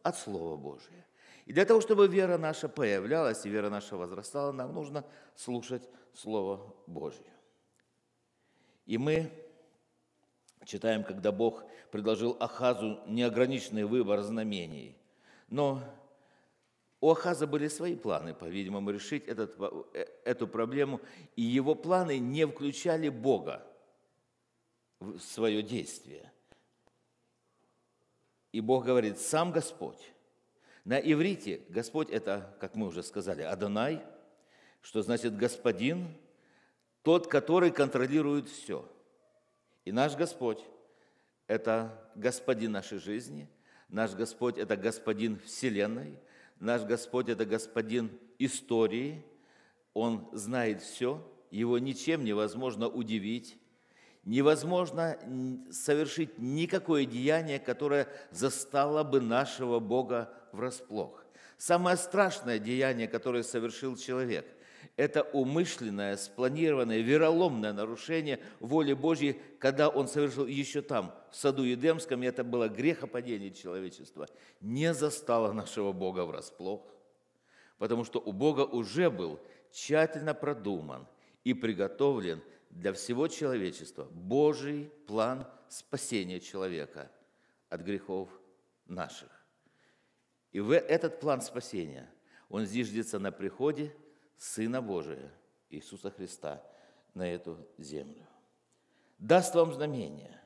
От 0.02 0.16
Слова 0.16 0.56
Божия. 0.56 1.06
И 1.44 1.52
для 1.52 1.66
того, 1.66 1.82
чтобы 1.82 2.08
вера 2.08 2.38
наша 2.38 2.70
появлялась 2.70 3.44
и 3.44 3.50
вера 3.50 3.68
наша 3.68 3.98
возрастала, 3.98 4.50
нам 4.50 4.72
нужно 4.72 5.04
слушать 5.34 5.86
Слово 6.14 6.74
Божье. 6.86 7.33
И 8.86 8.98
мы 8.98 9.30
читаем, 10.64 11.04
когда 11.04 11.32
Бог 11.32 11.64
предложил 11.90 12.36
Ахазу 12.40 13.00
неограниченный 13.06 13.84
выбор 13.84 14.20
знамений. 14.22 14.96
Но 15.48 15.82
у 17.00 17.10
Ахаза 17.10 17.46
были 17.46 17.68
свои 17.68 17.96
планы, 17.96 18.34
по-видимому, 18.34 18.90
решить 18.90 19.26
этот, 19.26 19.56
э, 19.94 20.06
эту 20.24 20.48
проблему, 20.48 21.00
и 21.36 21.42
его 21.42 21.74
планы 21.74 22.18
не 22.18 22.46
включали 22.46 23.08
Бога 23.08 23.66
в 25.00 25.18
свое 25.20 25.62
действие. 25.62 26.32
И 28.52 28.60
Бог 28.60 28.84
говорит, 28.84 29.18
сам 29.18 29.52
Господь. 29.52 30.12
На 30.84 30.98
иврите 30.98 31.62
Господь– 31.68 32.08
это, 32.10 32.56
как 32.60 32.74
мы 32.74 32.86
уже 32.86 33.02
сказали, 33.02 33.42
Адонай, 33.42 34.04
что 34.80 35.02
значит 35.02 35.36
господин, 35.36 36.08
тот, 37.04 37.28
который 37.28 37.70
контролирует 37.70 38.48
все. 38.48 38.84
И 39.84 39.92
наш 39.92 40.16
Господь– 40.16 40.64
это 41.46 42.10
господин 42.16 42.72
нашей 42.72 42.98
жизни, 42.98 43.48
наш 43.88 44.14
Господь– 44.14 44.58
это 44.58 44.76
господин 44.76 45.38
Вселенной– 45.38 46.18
Наш 46.60 46.82
Господь– 46.82 47.28
это 47.28 47.44
Господин 47.44 48.10
истории, 48.38 49.24
Он 49.92 50.28
знает 50.32 50.82
все, 50.82 51.22
Его 51.50 51.78
ничем 51.78 52.24
невозможно 52.24 52.88
удивить, 52.88 53.58
невозможно 54.24 55.18
совершить 55.70 56.38
никакое 56.38 57.04
деяние, 57.04 57.58
которое 57.58 58.08
застало 58.30 59.04
бы 59.04 59.20
нашего 59.20 59.78
Бога 59.78 60.32
врасплох. 60.52 61.24
Самое 61.58 61.96
страшное 61.96 62.58
деяние, 62.58 63.08
которое 63.08 63.42
совершил 63.42 63.96
человек– 63.96 64.46
это 64.96 65.22
умышленное, 65.22 66.16
спланированное, 66.16 67.00
вероломное 67.00 67.72
нарушение 67.72 68.40
воли 68.60 68.92
Божьей, 68.92 69.40
когда 69.58 69.88
он 69.88 70.06
совершил 70.06 70.46
еще 70.46 70.82
там, 70.82 71.14
в 71.30 71.36
саду 71.36 71.64
Едемском, 71.64 72.22
и 72.22 72.26
это 72.26 72.44
было 72.44 72.68
грехопадение 72.68 73.50
человечества, 73.50 74.28
не 74.60 74.94
застало 74.94 75.52
нашего 75.52 75.92
Бога 75.92 76.24
врасплох, 76.24 76.82
потому 77.78 78.04
что 78.04 78.20
у 78.20 78.32
Бога 78.32 78.60
уже 78.60 79.10
был 79.10 79.40
тщательно 79.72 80.32
продуман 80.32 81.08
и 81.42 81.54
приготовлен 81.54 82.40
для 82.70 82.92
всего 82.92 83.26
человечества 83.26 84.04
Божий 84.12 84.92
план 85.06 85.46
спасения 85.68 86.38
человека 86.38 87.10
от 87.68 87.80
грехов 87.80 88.28
наших. 88.86 89.28
И 90.52 90.60
в 90.60 90.72
этот 90.72 91.18
план 91.18 91.40
спасения, 91.40 92.08
он 92.48 92.64
зиждется 92.64 93.18
на 93.18 93.32
приходе 93.32 93.92
Сына 94.36 94.82
Божия, 94.82 95.30
Иисуса 95.70 96.10
Христа, 96.10 96.62
на 97.14 97.28
эту 97.28 97.58
землю. 97.78 98.26
Даст 99.18 99.54
вам 99.54 99.72
знамение. 99.72 100.40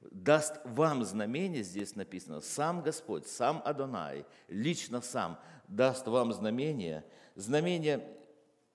Даст 0.00 0.60
вам 0.64 1.04
знамение, 1.04 1.62
здесь 1.62 1.96
написано, 1.96 2.40
сам 2.40 2.82
Господь, 2.82 3.26
сам 3.26 3.62
Адонай, 3.64 4.24
лично 4.48 5.00
сам 5.00 5.38
даст 5.66 6.06
вам 6.06 6.32
знамение. 6.32 7.04
Знамение 7.34 8.06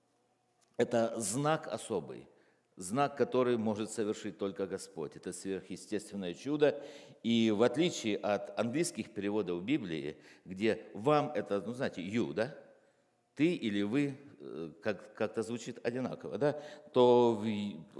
–это 0.76 1.18
знак 1.18 1.66
особый, 1.66 2.28
знак, 2.76 3.16
который 3.16 3.56
может 3.56 3.90
совершить 3.90 4.38
только 4.38 4.66
Господь. 4.66 5.16
Это 5.16 5.32
сверхъестественное 5.32 6.34
чудо. 6.34 6.82
И 7.22 7.50
в 7.50 7.62
отличие 7.62 8.16
от 8.16 8.58
английских 8.58 9.12
переводов 9.12 9.62
Библии, 9.64 10.18
где 10.44 10.86
вам 10.94 11.30
это, 11.30 11.60
ну 11.60 11.72
знаете, 11.72 12.02
you, 12.02 12.32
да? 12.32 12.54
Ты 13.34 13.54
или 13.54 13.82
вы 13.82 14.16
Э, 14.46 14.70
как, 14.82 15.14
как-то 15.14 15.42
звучит 15.42 15.78
одинаково, 15.82 16.36
да, 16.36 16.60
то 16.92 17.34
в, 17.34 17.44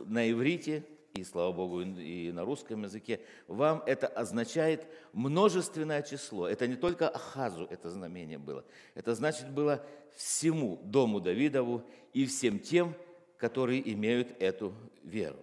на 0.07 0.31
иврите, 0.31 0.85
и, 1.15 1.25
слава 1.25 1.53
Богу, 1.53 1.81
и 1.81 2.33
на 2.33 2.45
русском 2.45 2.83
языке, 2.83 3.21
вам 3.47 3.83
это 3.87 4.07
означает 4.09 4.87
множественное 5.13 6.03
число. 6.03 6.47
Это 6.47 6.67
не 6.67 6.77
только 6.77 7.09
Ахазу 7.09 7.67
это 7.71 7.89
знамение 7.89 8.39
было, 8.39 8.65
это 8.95 9.15
значит 9.15 9.51
было 9.51 9.85
всему 10.17 10.79
дому 10.85 11.21
Давидову 11.21 11.83
и 12.13 12.27
всем 12.27 12.59
тем, 12.59 12.95
которые 13.39 13.93
имеют 13.93 14.29
эту 14.41 14.75
веру. 15.03 15.39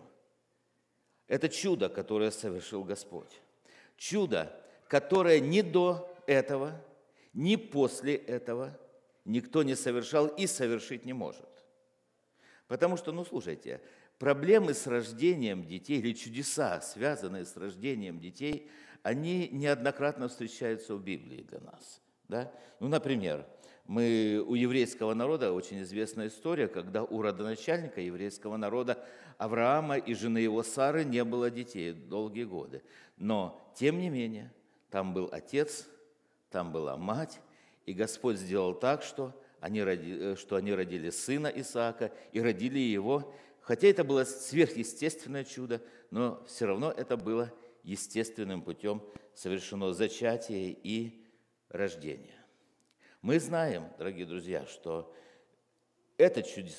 Это 1.28 1.50
чудо, 1.50 1.90
которое 1.90 2.30
совершил 2.30 2.84
Господь. 2.84 3.42
Чудо, 3.98 4.54
которое 4.88 5.40
ни 5.40 5.62
до 5.62 6.14
этого, 6.28 6.80
ни 7.34 7.56
после 7.56 8.16
этого– 8.16 8.78
никто 9.26 9.64
не 9.64 9.76
совершал 9.76 10.28
и 10.28 10.48
совершить 10.48 11.06
не 11.06 11.14
может. 11.14 11.50
Потому 12.68 12.98
что, 12.98 13.12
ну 13.12 13.26
слушайте, 13.26 13.82
проблемы 14.18 14.74
с 14.74 14.88
рождением 14.88 15.66
детей 15.66 16.00
или 16.00 16.14
чудеса, 16.14 16.80
связанные 16.82 17.46
с 17.46 17.58
рождением 17.58 18.20
детей, 18.20 18.70
они 19.04 19.50
неоднократно 19.50 20.28
встречаются 20.28 20.96
в 20.96 21.04
Библии 21.04 21.42
для 21.42 21.60
нас. 21.60 22.02
Да? 22.28 22.52
Ну, 22.80 22.88
например, 22.88 23.46
мы, 23.86 24.44
у 24.48 24.56
еврейского 24.56 25.14
народа 25.14 25.52
очень 25.52 25.82
известная 25.82 26.28
история, 26.28 26.68
когда 26.68 27.04
у 27.04 27.22
родоначальника 27.22 28.00
еврейского 28.00 28.58
народа 28.58 29.04
Авраама 29.38 29.98
и 29.98 30.14
жены 30.14 30.38
его 30.38 30.64
Сары 30.64 31.04
не 31.04 31.24
было 31.24 31.50
детей 31.50 31.92
долгие 31.92 32.44
годы. 32.44 32.84
Но, 33.18 33.60
тем 33.76 34.00
не 34.00 34.10
менее, 34.10 34.54
там 34.92 35.14
был 35.14 35.30
отец, 35.32 35.88
там 36.52 36.72
была 36.72 36.96
мать, 36.96 37.42
и 37.86 37.94
Господь 37.94 38.38
сделал 38.38 38.74
так, 38.74 39.04
что 39.04 39.34
они, 39.60 39.84
родили, 39.84 40.36
что 40.36 40.56
они 40.56 40.74
родили 40.74 41.10
сына 41.10 41.48
Исаака 41.48 42.12
и 42.32 42.42
родили 42.42 42.80
его. 42.80 43.34
Хотя 43.62 43.88
это 43.88 44.04
было 44.04 44.24
сверхъестественное 44.24 45.44
чудо, 45.44 45.82
но 46.10 46.44
все 46.46 46.66
равно 46.66 46.92
это 46.92 47.16
было 47.16 47.54
естественным 47.84 48.62
путем 48.62 49.04
совершено 49.34 49.94
зачатие 49.94 50.72
и 50.72 51.26
рождение. 51.70 52.36
Мы 53.22 53.40
знаем, 53.40 53.88
дорогие 53.98 54.26
друзья, 54.26 54.66
что 54.66 55.14
это 56.18 56.42
чудо, 56.44 56.70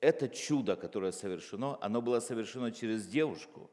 это 0.00 0.28
чудо, 0.28 0.76
которое 0.76 1.12
совершено, 1.12 1.78
оно 1.80 2.00
было 2.00 2.20
совершено 2.20 2.72
через 2.72 3.06
девушку, 3.06 3.70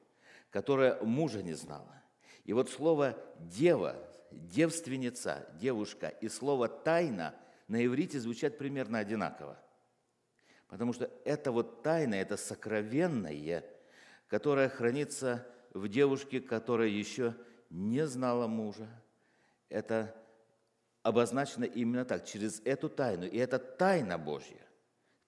которая 0.49 1.01
мужа 1.03 1.43
не 1.43 1.53
знала. 1.53 2.01
И 2.43 2.53
вот 2.53 2.69
слово 2.69 3.17
«дева», 3.39 3.95
«девственница», 4.31 5.47
«девушка» 5.59 6.07
и 6.07 6.29
слово 6.29 6.67
«тайна» 6.67 7.35
на 7.67 7.85
иврите 7.85 8.19
звучат 8.19 8.57
примерно 8.57 8.99
одинаково. 8.99 9.57
Потому 10.67 10.93
что 10.93 11.09
это 11.25 11.51
вот 11.51 11.83
тайна, 11.83 12.15
это 12.15 12.37
сокровенное, 12.37 13.63
которое 14.27 14.69
хранится 14.69 15.47
в 15.73 15.87
девушке, 15.87 16.41
которая 16.41 16.89
еще 16.89 17.35
не 17.69 18.05
знала 18.07 18.47
мужа. 18.47 18.87
Это 19.69 20.15
обозначено 21.03 21.63
именно 21.63 22.05
так, 22.05 22.25
через 22.25 22.61
эту 22.65 22.89
тайну. 22.89 23.25
И 23.25 23.37
это 23.37 23.59
тайна 23.59 24.17
Божья, 24.17 24.65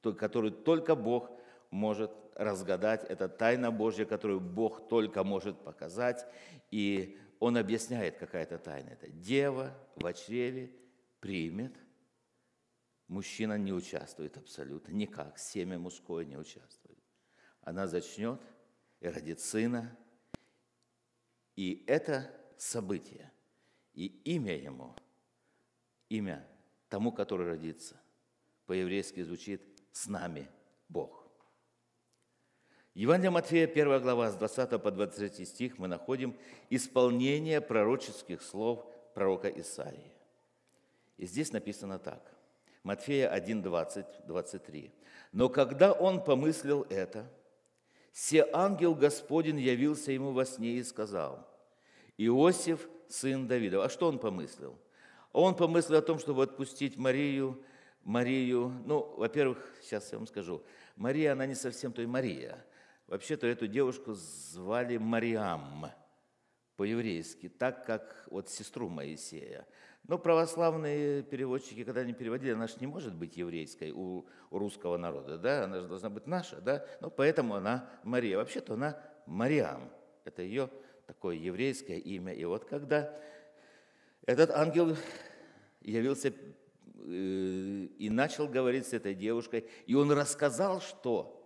которую 0.02 0.52
только 0.52 0.96
Бог 0.96 1.32
может 1.72 2.12
разгадать. 2.36 3.04
Это 3.04 3.30
тайна 3.30 3.72
Божья, 3.72 4.06
которую 4.06 4.40
Бог 4.40 4.88
только 4.88 5.24
может 5.24 5.58
показать. 5.60 6.26
И 6.72 7.18
Он 7.40 7.58
объясняет, 7.58 8.18
какая 8.18 8.44
это 8.44 8.58
тайна. 8.58 8.90
Это 8.90 9.10
дева 9.10 9.74
в 9.96 10.14
чреве 10.14 10.76
примет. 11.20 11.76
Мужчина 13.08 13.58
не 13.58 13.74
участвует 13.74 14.38
абсолютно 14.38 14.92
никак, 14.92 15.40
семя 15.40 15.80
мужское 15.80 16.26
не 16.26 16.38
участвует. 16.38 17.00
Она 17.62 17.88
зачнет 17.88 18.42
и 19.00 19.08
родит 19.08 19.40
сына, 19.40 19.98
и 21.56 21.84
это 21.88 22.30
событие, 22.58 23.32
и 23.94 24.06
имя 24.06 24.56
ему, 24.56 24.96
имя 26.10 26.48
тому, 26.88 27.12
который 27.12 27.48
родится, 27.48 28.00
по-еврейски 28.66 29.24
звучит 29.24 29.62
«С 29.92 30.08
нами 30.08 30.48
Бог». 30.88 31.29
Евангелие 32.96 33.30
Матфея, 33.30 33.68
1 33.68 34.02
глава, 34.02 34.32
с 34.32 34.36
20 34.36 34.82
по 34.82 34.92
23 34.92 35.46
стих 35.46 35.78
мы 35.78 35.88
находим 35.88 36.36
исполнение 36.70 37.62
пророческих 37.62 38.42
слов 38.42 38.86
пророка 39.14 39.48
Исаии. 39.48 40.12
И 41.18 41.26
здесь 41.26 41.52
написано 41.52 42.00
так. 42.00 42.22
Матфея 42.84 43.30
1, 43.30 43.62
20, 43.62 44.06
23. 44.26 44.92
«Но 45.32 45.50
когда 45.50 45.92
он 45.92 46.24
помыслил 46.24 46.88
это, 46.90 47.30
се 48.12 48.48
ангел 48.52 48.96
Господень 48.96 49.60
явился 49.60 50.12
ему 50.12 50.32
во 50.32 50.46
сне 50.46 50.72
и 50.78 50.84
сказал, 50.84 51.48
Иосиф, 52.18 52.90
сын 53.08 53.48
Давида. 53.48 53.84
А 53.84 53.90
что 53.90 54.08
он 54.08 54.20
помыслил? 54.20 54.78
Он 55.32 55.56
помыслил 55.56 56.00
о 56.00 56.02
том, 56.02 56.20
чтобы 56.20 56.44
отпустить 56.44 56.98
Марию, 56.98 57.62
Марию, 58.04 58.74
ну, 58.86 59.14
во-первых, 59.18 59.58
сейчас 59.82 60.12
я 60.12 60.18
вам 60.18 60.28
скажу, 60.28 60.64
Мария, 60.96 61.34
она 61.34 61.46
не 61.46 61.56
совсем 61.56 61.94
той 61.94 62.08
Мария. 62.08 62.64
Вообще-то 63.10 63.48
эту 63.48 63.66
девушку 63.66 64.14
звали 64.14 64.98
Мариам 64.98 65.88
по-еврейски, 66.76 67.50
так 67.50 67.84
как 67.84 68.28
вот 68.30 68.50
сестру 68.50 68.88
Моисея. 68.88 69.66
Но 70.04 70.20
православные 70.20 71.24
переводчики, 71.24 71.84
когда 71.84 72.02
они 72.02 72.14
переводили, 72.14 72.52
она 72.52 72.68
же 72.68 72.76
не 72.80 72.86
может 72.86 73.16
быть 73.16 73.36
еврейской 73.36 73.92
у, 73.92 74.28
у 74.52 74.60
русского 74.60 74.98
народа, 74.98 75.40
да, 75.40 75.64
она 75.64 75.82
же 75.82 75.88
должна 75.88 76.12
быть 76.12 76.28
наша, 76.28 76.62
да, 76.62 76.86
но 77.02 77.10
поэтому 77.10 77.56
она 77.56 77.90
Мария. 78.04 78.38
Вообще-то 78.38 78.76
она 78.76 79.02
Мариам, 79.26 79.90
это 80.24 80.44
ее 80.44 80.70
такое 81.08 81.36
еврейское 81.36 81.98
имя. 81.98 82.34
И 82.34 82.46
вот 82.46 82.66
когда 82.66 83.12
этот 84.28 84.52
ангел 84.52 84.96
явился 85.82 86.32
э, 86.32 87.88
и 87.98 88.10
начал 88.12 88.48
говорить 88.48 88.86
с 88.86 88.94
этой 88.94 89.16
девушкой, 89.16 89.68
и 89.88 89.96
он 89.96 90.12
рассказал, 90.12 90.80
что, 90.80 91.39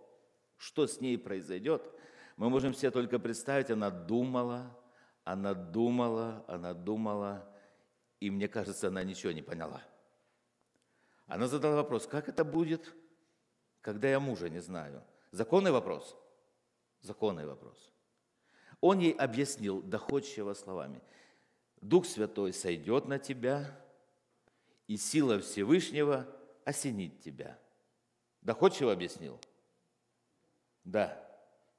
что 0.56 0.86
с 0.86 1.00
ней 1.00 1.18
произойдет, 1.18 1.90
мы 2.36 2.50
можем 2.50 2.74
себе 2.74 2.90
только 2.90 3.18
представить, 3.18 3.70
она 3.70 3.90
думала, 3.90 4.78
она 5.24 5.54
думала, 5.54 6.44
она 6.48 6.74
думала, 6.74 7.48
и 8.20 8.30
мне 8.30 8.48
кажется, 8.48 8.88
она 8.88 9.02
ничего 9.04 9.32
не 9.32 9.42
поняла. 9.42 9.82
Она 11.26 11.46
задала 11.46 11.76
вопрос, 11.76 12.06
как 12.06 12.28
это 12.28 12.44
будет, 12.44 12.94
когда 13.80 14.08
я 14.08 14.20
мужа 14.20 14.48
не 14.48 14.60
знаю? 14.60 15.02
Законный 15.30 15.70
вопрос? 15.70 16.16
Законный 17.00 17.46
вопрос. 17.46 17.90
Он 18.80 18.98
ей 18.98 19.12
объяснил 19.12 19.82
доходчиво 19.82 20.54
словами. 20.54 21.02
Дух 21.80 22.06
Святой 22.06 22.52
сойдет 22.52 23.06
на 23.06 23.18
тебя, 23.18 23.80
и 24.86 24.96
сила 24.96 25.40
Всевышнего 25.40 26.26
осенит 26.64 27.20
тебя. 27.20 27.58
Доходчиво 28.42 28.92
объяснил? 28.92 29.40
Да. 30.84 31.20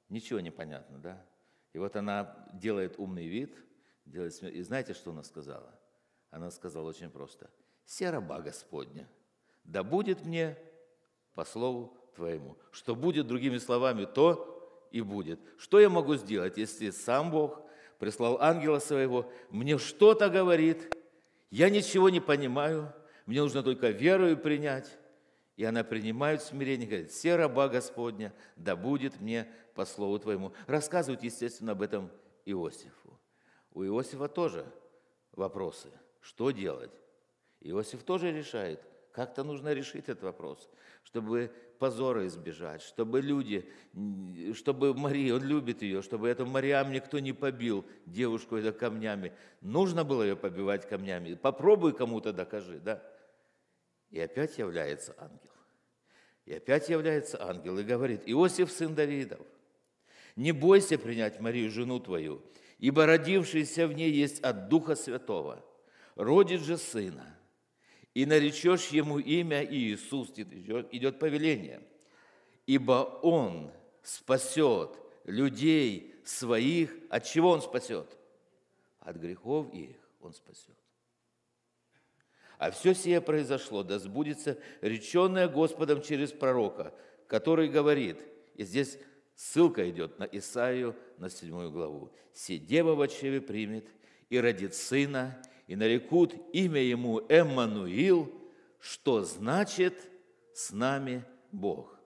Ничего 0.08 0.40
не 0.40 0.50
понятно, 0.50 0.98
да? 0.98 1.24
И 1.72 1.78
вот 1.78 1.96
она 1.96 2.48
делает 2.52 2.98
умный 2.98 3.26
вид, 3.26 3.54
делает 4.04 4.34
смех. 4.34 4.54
И 4.54 4.62
знаете, 4.62 4.94
что 4.94 5.10
она 5.10 5.22
сказала? 5.22 5.74
Она 6.30 6.50
сказала 6.50 6.88
очень 6.88 7.10
просто. 7.10 7.50
«Се 7.84 8.10
раба 8.10 8.40
Господня, 8.40 9.08
да 9.64 9.82
будет 9.82 10.24
мне 10.24 10.56
по 11.34 11.44
слову 11.44 11.96
Твоему». 12.14 12.56
Что 12.72 12.96
будет, 12.96 13.26
другими 13.26 13.58
словами, 13.58 14.04
то, 14.04 14.88
и 14.90 15.00
будет. 15.00 15.40
Что 15.58 15.80
я 15.80 15.88
могу 15.88 16.16
сделать, 16.16 16.56
если 16.56 16.90
сам 16.90 17.30
Бог 17.30 17.62
прислал 17.98 18.38
ангела 18.40 18.78
своего, 18.78 19.30
мне 19.50 19.78
что-то 19.78 20.28
говорит, 20.28 20.94
я 21.50 21.70
ничего 21.70 22.08
не 22.08 22.20
понимаю, 22.20 22.92
мне 23.26 23.40
нужно 23.40 23.62
только 23.62 23.90
верою 23.90 24.36
принять. 24.36 24.98
И 25.56 25.64
она 25.64 25.84
принимает 25.84 26.42
смирение, 26.42 26.86
говорит, 26.86 27.10
все 27.10 27.36
раба 27.36 27.68
Господня, 27.68 28.32
да 28.56 28.76
будет 28.76 29.20
мне 29.20 29.48
по 29.74 29.84
слову 29.84 30.18
Твоему. 30.18 30.52
Рассказывают, 30.66 31.22
естественно, 31.22 31.72
об 31.72 31.82
этом 31.82 32.10
Иосифу. 32.44 33.18
У 33.72 33.82
Иосифа 33.84 34.28
тоже 34.28 34.66
вопросы. 35.32 35.90
Что 36.20 36.50
делать? 36.50 36.92
Иосиф 37.60 38.02
тоже 38.02 38.32
решает– 38.32 38.82
как-то 39.16 39.44
нужно 39.44 39.72
решить 39.72 40.10
этот 40.10 40.24
вопрос, 40.24 40.68
чтобы 41.02 41.50
позора 41.78 42.26
избежать, 42.26 42.82
чтобы 42.82 43.22
люди, 43.22 43.66
чтобы 44.52 44.92
Мария, 44.92 45.34
он 45.34 45.42
любит 45.42 45.80
ее, 45.80 46.02
чтобы 46.02 46.28
эту 46.28 46.44
Мариам 46.44 46.92
никто 46.92 47.18
не 47.18 47.32
побил, 47.32 47.86
девушку 48.04 48.56
это 48.56 48.72
камнями. 48.72 49.32
Нужно 49.62 50.04
было 50.04 50.22
ее 50.22 50.36
побивать 50.36 50.86
камнями. 50.86 51.32
Попробуй 51.32 51.94
кому-то 51.94 52.34
докажи, 52.34 52.78
да? 52.78 53.02
И 54.16 54.18
опять 54.18 54.56
является 54.56 55.14
ангел. 55.18 55.52
И 56.46 56.54
опять 56.54 56.88
является 56.88 57.36
ангел 57.38 57.78
и 57.78 57.82
говорит, 57.82 58.22
Иосиф, 58.24 58.72
сын 58.72 58.94
Давидов, 58.94 59.46
не 60.36 60.52
бойся 60.52 60.96
принять 60.96 61.38
Марию, 61.38 61.70
жену 61.70 62.00
твою, 62.00 62.40
ибо 62.78 63.04
родившийся 63.04 63.86
в 63.86 63.92
ней 63.92 64.10
есть 64.10 64.40
от 64.40 64.70
Духа 64.70 64.96
Святого, 64.96 65.62
родит 66.14 66.62
же 66.62 66.78
сына, 66.78 67.38
и 68.14 68.24
наречешь 68.24 68.88
ему 68.88 69.18
имя 69.18 69.62
Иисус, 69.62 70.30
идет, 70.30 71.18
повеление, 71.18 71.82
ибо 72.64 73.20
Он 73.22 73.70
спасет 74.02 74.98
людей 75.24 76.14
своих. 76.24 76.96
От 77.10 77.24
чего 77.24 77.50
Он 77.50 77.60
спасет? 77.60 78.16
От 79.00 79.16
грехов 79.16 79.70
их 79.74 79.94
Он 80.22 80.32
спасет. 80.32 80.85
А 82.58 82.70
все 82.70 82.94
сие 82.94 83.20
произошло, 83.20 83.82
да 83.82 83.98
сбудется 83.98 84.58
реченное 84.80 85.48
Господом 85.48 86.00
через 86.00 86.32
пророка, 86.32 86.94
который 87.26 87.68
говорит, 87.68 88.18
и 88.54 88.64
здесь 88.64 88.98
ссылка 89.34 89.88
идет 89.90 90.18
на 90.18 90.24
Исаию, 90.24 90.96
на 91.18 91.28
седьмую 91.28 91.70
главу, 91.70 92.12
«Се 92.32 92.58
дева 92.58 92.94
в 92.94 93.08
чреве 93.08 93.40
примет, 93.40 93.86
и 94.30 94.38
родит 94.38 94.74
сына, 94.74 95.40
и 95.66 95.76
нарекут 95.76 96.34
имя 96.52 96.80
ему 96.80 97.20
Эммануил, 97.28 98.32
что 98.80 99.22
значит 99.22 100.10
«с 100.54 100.70
нами 100.70 101.24
Бог». 101.52 101.98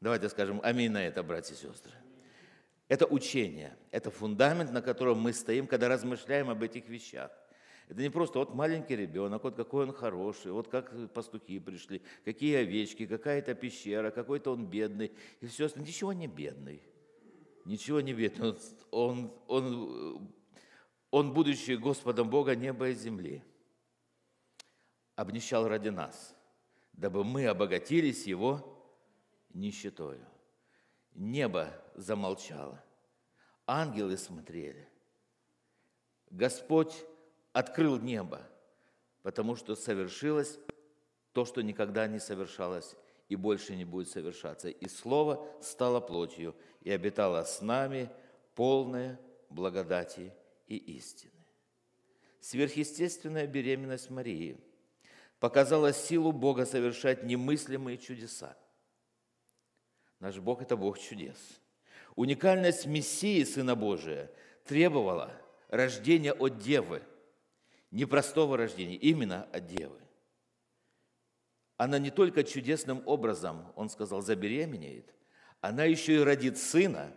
Давайте 0.00 0.28
скажем 0.28 0.60
аминь 0.62 0.90
на 0.90 1.04
это, 1.06 1.22
братья 1.22 1.54
и 1.54 1.56
сестры. 1.56 1.92
Это 2.88 3.06
учение, 3.06 3.76
это 3.90 4.10
фундамент, 4.10 4.70
на 4.70 4.82
котором 4.82 5.18
мы 5.18 5.32
стоим, 5.32 5.66
когда 5.66 5.88
размышляем 5.88 6.50
об 6.50 6.62
этих 6.62 6.88
вещах. 6.88 7.30
Это 7.88 8.00
не 8.00 8.10
просто 8.10 8.38
вот 8.38 8.54
маленький 8.54 8.96
ребенок, 8.96 9.44
вот 9.44 9.56
какой 9.56 9.84
он 9.86 9.92
хороший, 9.92 10.52
вот 10.52 10.68
как 10.68 11.12
пастухи 11.12 11.58
пришли, 11.58 12.00
какие 12.24 12.56
овечки, 12.56 13.06
какая-то 13.06 13.54
пещера, 13.54 14.10
какой-то 14.10 14.52
он 14.52 14.66
бедный, 14.66 15.12
и 15.40 15.46
все 15.46 15.66
остальное. 15.66 15.88
Ничего 15.88 16.12
не 16.12 16.26
бедный, 16.26 16.82
ничего 17.64 18.00
не 18.00 18.14
бедный. 18.14 18.56
Он, 18.90 19.30
он, 19.46 19.64
он, 19.66 20.28
он 21.10 21.34
будучи 21.34 21.72
Господом 21.72 22.30
Бога 22.30 22.56
неба 22.56 22.88
и 22.88 22.94
земли, 22.94 23.42
обнищал 25.14 25.68
ради 25.68 25.90
нас, 25.90 26.34
дабы 26.94 27.22
мы 27.22 27.46
обогатились 27.46 28.26
Его 28.26 28.82
нищетою. 29.52 30.24
Небо 31.14 31.70
замолчало, 31.94 32.82
ангелы 33.66 34.16
смотрели. 34.16 34.88
Господь 36.30 37.04
открыл 37.54 37.98
небо, 37.98 38.42
потому 39.22 39.56
что 39.56 39.76
совершилось 39.76 40.58
то, 41.32 41.46
что 41.46 41.62
никогда 41.62 42.06
не 42.08 42.18
совершалось 42.18 42.96
и 43.28 43.36
больше 43.36 43.76
не 43.76 43.84
будет 43.84 44.08
совершаться. 44.08 44.68
И 44.68 44.88
Слово 44.88 45.48
стало 45.62 46.00
плотью 46.00 46.54
и 46.82 46.90
обитало 46.90 47.42
с 47.44 47.62
нами 47.62 48.10
полное 48.54 49.18
благодати 49.48 50.34
и 50.66 50.76
истины. 50.76 51.30
Сверхъестественная 52.40 53.46
беременность 53.46 54.10
Марии 54.10 54.58
показала 55.38 55.92
силу 55.92 56.32
Бога 56.32 56.66
совершать 56.66 57.22
немыслимые 57.22 57.98
чудеса. 57.98 58.56
Наш 60.18 60.38
Бог– 60.38 60.60
это 60.62 60.76
Бог 60.76 60.98
чудес. 60.98 61.38
Уникальность 62.16 62.86
Мессии, 62.86 63.44
Сына 63.44 63.76
Божия, 63.76 64.30
требовала 64.64 65.30
рождения 65.68 66.32
от 66.32 66.58
Девы– 66.58 67.00
непростого 67.94 68.56
рождения, 68.56 68.96
именно 68.96 69.44
от 69.52 69.68
девы. 69.68 69.98
Она 71.76 71.98
не 71.98 72.10
только 72.10 72.42
чудесным 72.42 73.02
образом, 73.06 73.72
он 73.76 73.88
сказал, 73.88 74.20
забеременеет, 74.20 75.14
она 75.60 75.84
еще 75.84 76.16
и 76.16 76.24
родит 76.24 76.58
сына, 76.58 77.12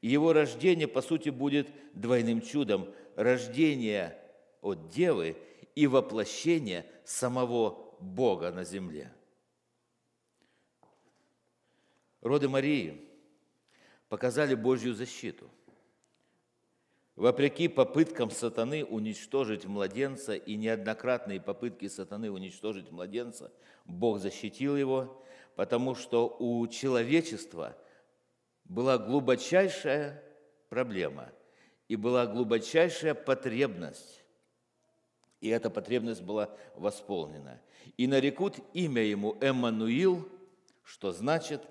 и 0.00 0.08
его 0.08 0.32
рождение, 0.32 0.88
по 0.88 1.02
сути, 1.02 1.28
будет 1.28 1.68
двойным 1.94 2.40
чудом. 2.40 2.92
Рождение 3.14 4.18
от 4.60 4.88
девы 4.88 5.36
и 5.74 5.86
воплощение 5.86 6.86
самого 7.04 7.94
Бога 8.00 8.50
на 8.50 8.64
земле. 8.64 9.12
Роды 12.20 12.48
Марии 12.48 13.08
показали 14.08 14.54
Божью 14.54 14.94
защиту– 14.94 15.50
Вопреки 17.22 17.68
попыткам 17.68 18.32
сатаны 18.32 18.84
уничтожить 18.84 19.64
младенца 19.64 20.34
и 20.34 20.56
неоднократные 20.56 21.40
попытки 21.40 21.86
сатаны 21.86 22.32
уничтожить 22.32 22.90
младенца, 22.90 23.52
Бог 23.84 24.18
защитил 24.18 24.76
его, 24.76 25.22
потому 25.54 25.94
что 25.94 26.36
у 26.40 26.66
человечества 26.66 27.76
была 28.64 28.98
глубочайшая 28.98 30.20
проблема 30.68 31.30
и 31.86 31.94
была 31.94 32.26
глубочайшая 32.26 33.14
потребность. 33.14 34.24
И 35.40 35.48
эта 35.48 35.70
потребность 35.70 36.22
была 36.22 36.50
восполнена. 36.74 37.62
И 37.96 38.08
нарекут 38.08 38.58
имя 38.74 39.02
ему 39.04 39.36
Эммануил, 39.40 40.28
что 40.82 41.12
значит, 41.12 41.62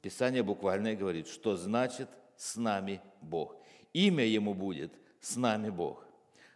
Писание 0.00 0.42
буквально 0.42 0.94
говорит, 0.94 1.28
что 1.28 1.58
значит 1.58 2.08
«с 2.38 2.56
нами 2.56 3.02
Бог» 3.20 3.61
имя 3.92 4.24
ему 4.24 4.54
будет 4.54 4.92
«С 5.20 5.36
нами 5.36 5.70
Бог». 5.70 6.04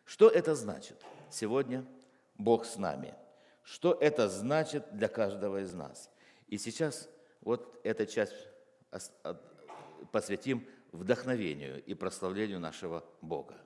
Что 0.04 0.28
это 0.28 0.54
значит? 0.54 1.04
Сегодня 1.30 1.84
Бог 2.38 2.64
с 2.64 2.76
нами. 2.76 3.14
Что 3.62 3.92
это 3.92 4.28
значит 4.28 4.84
для 4.92 5.08
каждого 5.08 5.60
из 5.62 5.72
нас? 5.72 6.10
И 6.46 6.58
сейчас 6.58 7.08
вот 7.40 7.80
эту 7.82 8.06
часть 8.06 8.34
посвятим 10.12 10.64
вдохновению 10.92 11.82
и 11.84 11.94
прославлению 11.94 12.60
нашего 12.60 13.04
Бога. 13.20 13.56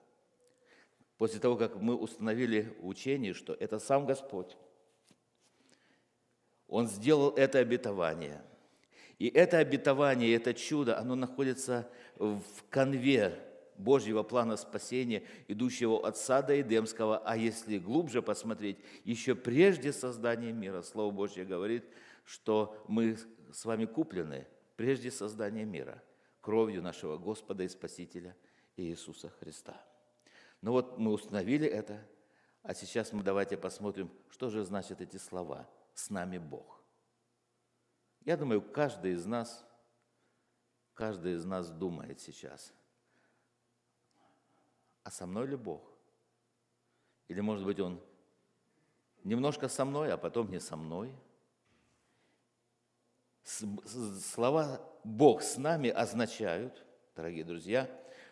После 1.18 1.38
того, 1.38 1.56
как 1.56 1.76
мы 1.76 1.94
установили 1.94 2.74
учение, 2.80 3.34
что 3.34 3.52
это 3.52 3.78
сам 3.78 4.06
Господь, 4.06 4.56
Он 6.66 6.88
сделал 6.88 7.30
это 7.36 7.58
обетование. 7.58 8.42
И 9.18 9.28
это 9.28 9.58
обетование, 9.58 10.34
это 10.34 10.54
чудо, 10.54 10.98
оно 10.98 11.14
находится 11.14 11.90
в 12.16 12.42
конве 12.70 13.38
Божьего 13.80 14.22
плана 14.22 14.56
спасения, 14.56 15.24
идущего 15.48 16.06
от 16.06 16.16
сада 16.16 16.60
Эдемского, 16.60 17.18
а 17.18 17.36
если 17.36 17.78
глубже 17.78 18.22
посмотреть, 18.22 18.78
еще 19.04 19.34
прежде 19.34 19.92
создания 19.92 20.52
мира, 20.52 20.82
Слово 20.82 21.10
Божье 21.10 21.44
говорит, 21.44 21.84
что 22.24 22.84
мы 22.88 23.16
с 23.52 23.64
вами 23.64 23.86
куплены 23.86 24.46
прежде 24.76 25.10
создания 25.10 25.64
мира 25.64 26.02
кровью 26.40 26.82
нашего 26.82 27.18
Господа 27.18 27.64
и 27.64 27.68
Спасителя 27.68 28.36
Иисуса 28.76 29.30
Христа. 29.40 29.80
Ну 30.62 30.72
вот 30.72 30.98
мы 30.98 31.12
установили 31.12 31.66
это, 31.66 32.06
а 32.62 32.74
сейчас 32.74 33.12
мы 33.12 33.22
давайте 33.22 33.56
посмотрим, 33.56 34.10
что 34.28 34.50
же 34.50 34.62
значат 34.62 35.00
эти 35.00 35.16
слова 35.16 35.68
«с 35.94 36.10
нами 36.10 36.38
Бог». 36.38 36.82
Я 38.24 38.36
думаю, 38.36 38.60
каждый 38.60 39.12
из 39.12 39.24
нас, 39.24 39.66
каждый 40.92 41.34
из 41.34 41.44
нас 41.46 41.70
думает 41.70 42.20
сейчас– 42.20 42.74
а 45.02 45.10
со 45.10 45.26
мной 45.26 45.46
ли 45.46 45.56
Бог? 45.56 45.82
Или, 47.28 47.40
может 47.40 47.64
быть, 47.64 47.80
Он 47.80 48.00
немножко 49.24 49.68
со 49.68 49.84
мной, 49.84 50.12
а 50.12 50.16
потом 50.16 50.50
не 50.50 50.60
со 50.60 50.76
мной? 50.76 51.14
Слова 53.44 54.80
«Бог 55.04 55.42
с 55.42 55.56
нами» 55.56 55.90
означают, 55.90 56.84
дорогие 57.16 57.44
друзья, 57.44 57.90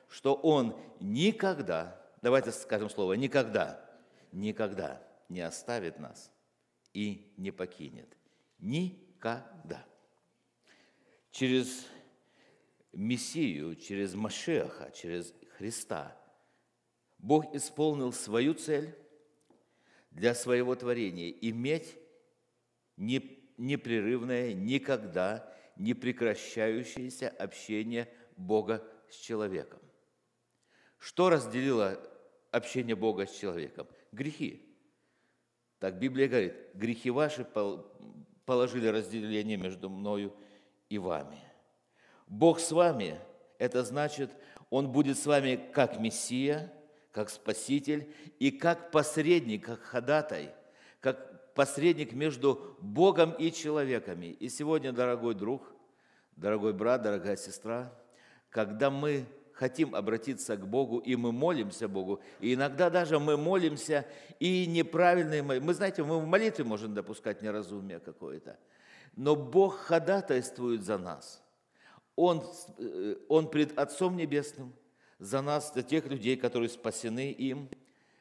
что 0.08 0.34
Он 0.34 0.78
никогда, 1.00 2.00
давайте 2.22 2.52
скажем 2.52 2.90
слово 2.90 3.14
«никогда», 3.14 3.84
никогда 4.32 5.02
не 5.28 5.40
оставит 5.40 5.98
нас 5.98 6.30
и 6.92 7.32
не 7.36 7.50
покинет. 7.50 8.16
Никогда. 8.58 9.86
Через 11.30 11.86
Мессию, 12.92 13.76
через 13.76 14.14
Машеха, 14.14 14.90
через 14.90 15.32
Христа– 15.56 16.14
Бог 17.18 17.54
исполнил 17.54 18.12
свою 18.12 18.54
цель 18.54 18.94
для 20.10 20.34
своего 20.34 20.74
творения– 20.74 21.30
иметь 21.40 21.98
непрерывное, 22.96 24.54
никогда 24.54 25.52
не 25.76 25.94
прекращающееся 25.94 27.28
общение 27.28 28.08
Бога 28.36 28.84
с 29.10 29.16
человеком. 29.16 29.80
Что 30.98 31.30
разделило 31.30 32.00
общение 32.50 32.96
Бога 32.96 33.26
с 33.26 33.36
человеком? 33.36 33.86
Грехи. 34.12 34.64
Так 35.78 35.98
Библия 35.98 36.28
говорит, 36.28 36.54
грехи 36.74 37.10
ваши 37.10 37.46
положили 38.44 38.88
разделение 38.88 39.56
между 39.56 39.88
мною 39.90 40.34
и 40.88 40.98
вами. 40.98 41.38
Бог 42.26 42.58
с 42.58 42.72
вами, 42.72 43.20
это 43.58 43.84
значит, 43.84 44.30
Он 44.70 44.90
будет 44.90 45.18
с 45.18 45.26
вами 45.26 45.70
как 45.72 45.98
Мессия– 45.98 46.72
как 47.18 47.30
Спаситель 47.30 48.08
и 48.38 48.52
как 48.52 48.92
посредник, 48.92 49.64
как 49.64 49.82
ходатай, 49.82 50.54
как 51.00 51.52
посредник 51.52 52.12
между 52.12 52.76
Богом 52.80 53.32
и 53.32 53.50
человеками. 53.50 54.26
И 54.26 54.48
сегодня, 54.48 54.92
дорогой 54.92 55.34
друг, 55.34 55.64
дорогой 56.36 56.74
брат, 56.74 57.02
дорогая 57.02 57.36
сестра, 57.36 57.92
когда 58.50 58.88
мы 58.88 59.24
хотим 59.52 59.96
обратиться 59.96 60.56
к 60.56 60.64
Богу, 60.64 60.98
и 60.98 61.16
мы 61.16 61.32
молимся 61.32 61.88
Богу, 61.88 62.20
и 62.38 62.54
иногда 62.54 62.88
даже 62.88 63.18
мы 63.18 63.36
молимся, 63.36 64.06
и 64.38 64.66
неправильные 64.68 65.42
мы, 65.42 65.60
мы 65.60 65.74
знаете, 65.74 66.04
мы 66.04 66.20
в 66.20 66.24
молитве 66.24 66.64
можем 66.64 66.94
допускать 66.94 67.42
неразумие 67.42 67.98
какое-то, 67.98 68.60
но 69.16 69.34
Бог 69.34 69.74
ходатайствует 69.74 70.84
за 70.84 70.98
нас. 70.98 71.42
Он, 72.14 72.44
э, 72.78 73.16
он 73.28 73.50
пред 73.50 73.76
Отцом 73.76 74.16
Небесным– 74.16 74.72
за 75.18 75.42
нас, 75.42 75.74
за 75.74 75.82
тех 75.82 76.06
людей, 76.06 76.36
которые 76.36 76.68
спасены 76.68 77.32
им. 77.32 77.68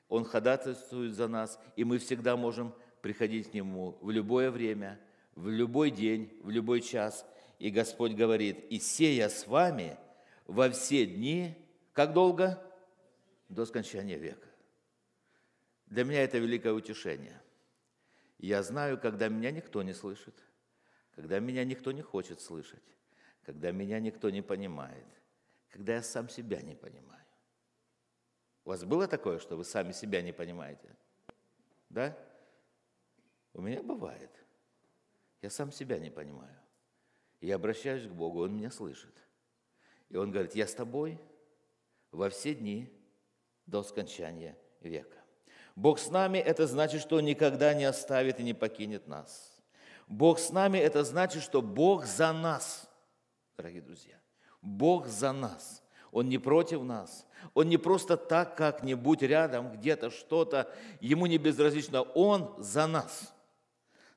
Он 0.10 0.24
ходатайствует 0.24 1.14
за 1.14 1.28
нас, 1.28 1.60
и 1.76 1.84
мы 1.84 1.98
всегда 1.98 2.38
можем 2.38 2.74
приходить 3.02 3.52
к 3.52 3.54
Нему 3.54 3.98
в 4.02 4.10
любое 4.10 4.52
время, 4.52 5.00
в 5.36 5.50
любой 5.50 5.92
день, 5.92 6.32
в 6.42 6.50
любой 6.50 6.82
час. 6.82 7.26
И 7.60 7.70
Господь 7.70 8.14
говорит, 8.14 8.66
«И 8.70 8.80
сея 8.80 9.30
с 9.30 9.48
вами 9.48 9.98
во 10.46 10.70
все 10.70 11.06
дни, 11.06 11.56
как 11.94 12.14
долго? 12.14 12.62
До 13.50 13.66
скончания 13.66 14.18
века». 14.18 14.48
Для 15.88 16.04
меня 16.04 16.24
это 16.24 16.38
великое 16.38 16.74
утешение. 16.74 17.42
Я 18.40 18.64
знаю, 18.64 18.98
когда 18.98 19.30
меня 19.30 19.52
никто 19.52 19.84
не 19.84 19.94
слышит, 19.94 20.36
когда 21.16 21.40
меня 21.40 21.64
никто 21.66 21.92
не 21.92 22.02
хочет 22.02 22.40
слышать, 22.40 22.84
когда 23.46 23.72
меня 23.72 24.00
никто 24.00 24.30
не 24.30 24.42
понимает– 24.42 25.06
когда 25.78 25.94
я 25.94 26.02
сам 26.02 26.28
себя 26.28 26.60
не 26.62 26.74
понимаю. 26.74 27.24
У 28.66 28.70
вас 28.70 28.84
было 28.84 29.08
такое, 29.08 29.38
что 29.38 29.56
вы 29.56 29.64
сами 29.64 29.92
себя 29.92 30.24
не 30.24 30.32
понимаете? 30.32 30.90
Да? 31.90 32.18
У 33.54 33.62
меня 33.62 33.84
бывает. 33.84 34.32
Я 35.44 35.52
сам 35.52 35.72
себя 35.72 36.00
не 36.00 36.10
понимаю. 36.10 36.58
Я 37.42 37.58
обращаюсь 37.58 38.08
к 38.08 38.12
Богу, 38.12 38.42
Он 38.42 38.56
меня 38.56 38.72
слышит. 38.72 39.14
И 40.10 40.18
Он 40.18 40.32
говорит, 40.32 40.56
я 40.56 40.66
с 40.66 40.74
тобой 40.74 41.20
во 42.12 42.32
все 42.32 42.56
дни 42.56 42.92
до 43.68 43.84
скончания 43.84 44.58
века. 44.82 45.24
Бог 45.76 46.00
с 46.00 46.10
нами– 46.10 46.38
это 46.40 46.66
значит, 46.66 47.02
что 47.02 47.18
Он 47.18 47.26
никогда 47.26 47.76
не 47.76 47.86
оставит 47.86 48.40
и 48.40 48.44
не 48.44 48.56
покинет 48.56 49.08
нас. 49.08 49.62
Бог 50.08 50.40
с 50.40 50.50
нами– 50.50 50.78
это 50.80 51.04
значит, 51.04 51.44
что 51.44 51.62
Бог 51.62 52.06
за 52.06 52.34
нас, 52.34 52.90
дорогие 53.56 53.84
друзья. 53.84 54.20
Бог 54.68 55.08
за 55.08 55.32
нас. 55.32 55.82
Он 56.12 56.28
не 56.30 56.38
против 56.38 56.84
нас. 56.84 57.26
Он 57.54 57.70
не 57.70 57.78
просто 57.78 58.18
так 58.18 58.58
как-нибудь 58.58 59.22
рядом, 59.22 59.72
где-то 59.72 60.10
что-то. 60.10 60.70
Ему 61.00 61.26
не 61.26 61.38
безразлично. 61.38 62.02
Он 62.02 62.54
за 62.58 62.88
нас. 62.88 63.34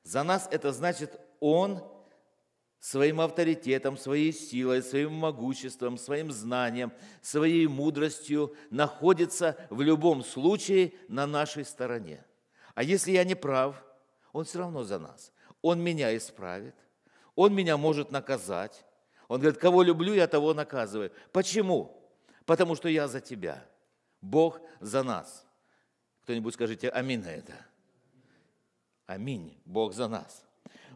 За 0.03 0.23
нас 0.23 0.47
это 0.51 0.73
значит, 0.73 1.19
Он 1.39 1.81
своим 2.79 3.21
авторитетом, 3.21 3.97
своей 3.97 4.33
силой, 4.33 4.81
своим 4.81 5.13
могуществом, 5.13 5.97
своим 5.97 6.31
знанием, 6.31 6.91
своей 7.21 7.67
мудростью 7.67 8.55
находится 8.71 9.55
в 9.69 9.81
любом 9.81 10.23
случае 10.23 10.93
на 11.07 11.27
нашей 11.27 11.63
стороне. 11.63 12.25
А 12.73 12.83
если 12.83 13.11
я 13.11 13.23
не 13.23 13.35
прав, 13.35 13.81
Он 14.33 14.43
все 14.43 14.59
равно 14.59 14.83
за 14.83 14.99
нас. 14.99 15.31
Он 15.61 15.79
меня 15.79 16.15
исправит, 16.17 16.75
Он 17.35 17.53
меня 17.53 17.77
может 17.77 18.11
наказать. 18.11 18.83
Он 19.31 19.39
говорит, 19.39 19.61
кого 19.61 19.81
люблю, 19.81 20.13
я 20.13 20.27
того 20.27 20.53
наказываю. 20.53 21.09
Почему? 21.31 21.97
Потому 22.45 22.75
что 22.75 22.89
я 22.89 23.07
за 23.07 23.21
тебя. 23.21 23.65
Бог 24.19 24.59
за 24.81 25.03
нас. 25.03 25.47
Кто-нибудь 26.23 26.53
скажите 26.53 26.89
аминь 26.89 27.23
на 27.23 27.29
это. 27.29 27.53
Аминь. 29.05 29.57
Бог 29.63 29.93
за 29.93 30.09
нас. 30.09 30.43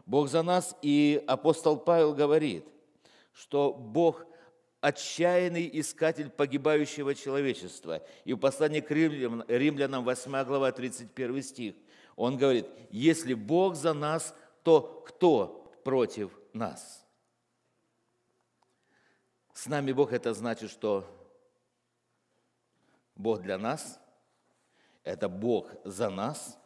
Бог 0.04 0.28
за 0.28 0.42
нас, 0.42 0.76
и 0.82 1.24
апостол 1.26 1.78
Павел 1.78 2.12
говорит, 2.12 2.66
что 3.32 3.72
Бог 3.72 4.26
отчаянный 4.82 5.70
искатель 5.72 6.28
погибающего 6.28 7.14
человечества. 7.14 8.02
И 8.26 8.34
в 8.34 8.36
послании 8.36 8.80
к 8.80 8.90
римлянам, 8.90 9.44
римлянам 9.48 10.04
8 10.04 10.44
глава 10.44 10.72
31 10.72 11.42
стих, 11.42 11.74
он 12.16 12.36
говорит, 12.36 12.66
если 12.90 13.32
Бог 13.32 13.76
за 13.76 13.94
нас, 13.94 14.34
то 14.62 15.02
кто 15.06 15.72
против 15.84 16.38
нас? 16.52 17.05
С 19.56 19.68
нами 19.68 19.92
Бог 19.92 20.12
это 20.12 20.34
значит, 20.34 20.70
что 20.70 21.06
Бог 23.14 23.40
для 23.40 23.56
нас, 23.56 23.98
это 25.02 25.30
Бог 25.30 25.70
за 25.82 26.10
нас, 26.10 26.58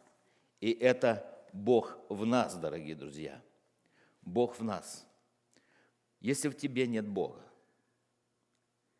и 0.59 0.73
это 0.73 1.25
Бог 1.53 1.97
в 2.09 2.25
нас, 2.25 2.57
дорогие 2.57 2.93
друзья. 2.93 3.41
Бог 4.23 4.59
в 4.59 4.63
нас. 4.65 5.07
Если 6.19 6.49
в 6.49 6.57
тебе 6.57 6.85
нет 6.85 7.07
Бога, 7.07 7.41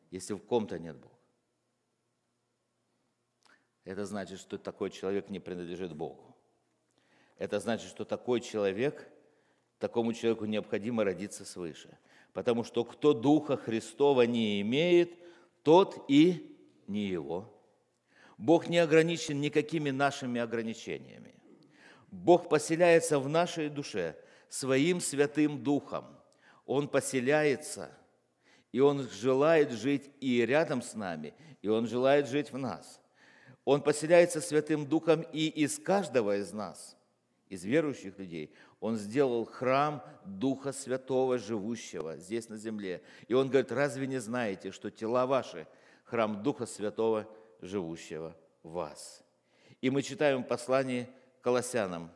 если 0.09 0.35
в 0.35 0.39
ком-то 0.39 0.79
нет 0.79 0.95
Бога, 0.95 1.19
это 3.83 4.05
значит, 4.05 4.39
что 4.39 4.57
такой 4.57 4.89
человек 4.89 5.29
не 5.29 5.41
принадлежит 5.41 5.93
Богу. 5.93 6.33
Это 7.37 7.59
значит, 7.59 7.89
что 7.89 8.05
такой 8.05 8.39
человек, 8.39 9.11
такому 9.79 10.13
человеку 10.13 10.45
необходимо 10.45 11.03
родиться 11.03 11.43
свыше. 11.43 11.97
Потому 12.33 12.63
что 12.63 12.83
кто 12.85 13.13
Духа 13.13 13.57
Христова 13.57 14.21
не 14.23 14.61
имеет, 14.61 15.13
тот 15.63 16.05
и 16.07 16.57
не 16.87 17.05
его. 17.05 17.53
Бог 18.37 18.67
не 18.67 18.79
ограничен 18.79 19.39
никакими 19.39 19.91
нашими 19.91 20.41
ограничениями. 20.41 21.35
Бог 22.09 22.49
поселяется 22.49 23.19
в 23.19 23.29
нашей 23.29 23.69
душе 23.69 24.15
своим 24.49 24.99
Святым 24.99 25.63
Духом. 25.63 26.05
Он 26.65 26.87
поселяется, 26.87 27.91
и 28.71 28.79
Он 28.79 29.07
желает 29.09 29.71
жить 29.71 30.09
и 30.19 30.45
рядом 30.45 30.81
с 30.81 30.93
нами, 30.93 31.33
и 31.61 31.67
Он 31.67 31.87
желает 31.87 32.27
жить 32.27 32.51
в 32.51 32.57
нас. 32.57 32.99
Он 33.63 33.81
поселяется 33.81 34.41
Святым 34.41 34.87
Духом 34.87 35.21
и 35.21 35.47
из 35.47 35.77
каждого 35.79 36.37
из 36.37 36.51
нас, 36.51 36.97
из 37.51 37.65
верующих 37.65 38.17
людей. 38.17 38.53
Он 38.79 38.95
сделал 38.95 39.45
храм 39.45 40.01
Духа 40.25 40.71
Святого, 40.71 41.37
живущего 41.37 42.15
здесь 42.15 42.47
на 42.47 42.57
земле. 42.57 43.03
И 43.27 43.33
Он 43.33 43.49
говорит, 43.49 43.73
разве 43.73 44.07
не 44.07 44.19
знаете, 44.19 44.71
что 44.71 44.89
тела 44.89 45.25
ваши– 45.25 45.67
храм 46.05 46.41
Духа 46.41 46.65
Святого, 46.65 47.27
живущего 47.59 48.37
в 48.63 48.71
вас? 48.71 49.21
И 49.81 49.89
мы 49.89 50.01
читаем 50.01 50.43
в 50.43 50.47
послании 50.47 51.09
Колоссянам, 51.41 52.09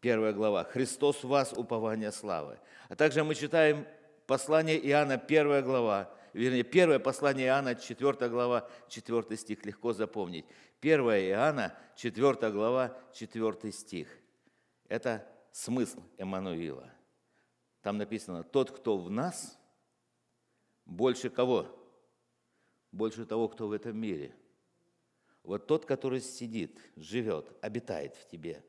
первая 0.00 0.32
глава. 0.32 0.64
«Христос 0.64 1.22
в 1.22 1.28
вас, 1.28 1.52
упование 1.52 2.10
славы». 2.10 2.58
А 2.88 2.96
также 2.96 3.22
мы 3.22 3.34
читаем 3.34 3.86
послание 4.26 4.78
Иоанна, 4.88 5.18
первая 5.18 5.60
глава, 5.60 6.10
вернее, 6.32 6.62
первое 6.62 6.98
послание 6.98 7.48
Иоанна, 7.48 7.74
4 7.74 8.30
глава, 8.30 8.66
4 8.88 9.36
стих, 9.36 9.66
легко 9.66 9.92
запомнить. 9.92 10.46
1 10.80 11.00
Иоанна, 11.00 11.74
4 11.96 12.50
глава, 12.50 12.96
4 13.12 13.72
стих. 13.72 14.08
Это 14.94 15.26
смысл 15.50 16.02
Эммануила. 16.18 16.88
Там 17.82 17.98
написано, 17.98 18.44
тот, 18.44 18.70
кто 18.70 18.96
в 18.96 19.10
нас, 19.10 19.58
больше 20.84 21.30
кого? 21.30 21.66
Больше 22.92 23.26
того, 23.26 23.48
кто 23.48 23.66
в 23.66 23.72
этом 23.72 23.96
мире– 23.96 24.34
вот 25.44 25.66
тот, 25.66 25.84
который 25.84 26.20
сидит, 26.20 26.80
живет, 26.96 27.52
обитает 27.60 28.16
в 28.16 28.26
тебе, 28.26 28.64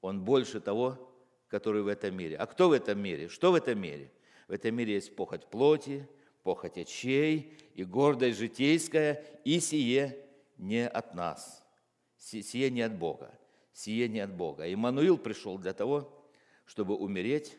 он 0.00 0.24
больше 0.24 0.60
того, 0.60 1.14
который 1.46 1.82
в 1.82 1.86
этом 1.86 2.16
мире. 2.16 2.36
А 2.36 2.46
кто 2.46 2.68
в 2.68 2.72
этом 2.72 2.98
мире? 2.98 3.28
Что 3.28 3.52
в 3.52 3.54
этом 3.54 3.78
мире? 3.78 4.10
В 4.48 4.52
этом 4.52 4.74
мире 4.74 4.94
есть 4.94 5.14
похоть 5.14 5.46
плоти, 5.46 6.08
похоть 6.42 6.78
очей 6.78 7.56
и 7.74 7.84
гордость 7.84 8.38
житейская, 8.38 9.24
и 9.44 9.60
сие 9.60 10.16
не 10.56 10.88
от 10.88 11.14
нас, 11.14 11.64
сие 12.16 12.70
не 12.70 12.82
от 12.82 12.98
Бога, 12.98 13.30
сие 13.76 14.08
не 14.08 14.20
от 14.20 14.32
Бога. 14.32 14.72
Иммануил 14.72 15.18
пришел 15.18 15.58
для 15.58 15.74
того, 15.74 16.10
чтобы 16.64 16.96
умереть, 16.96 17.58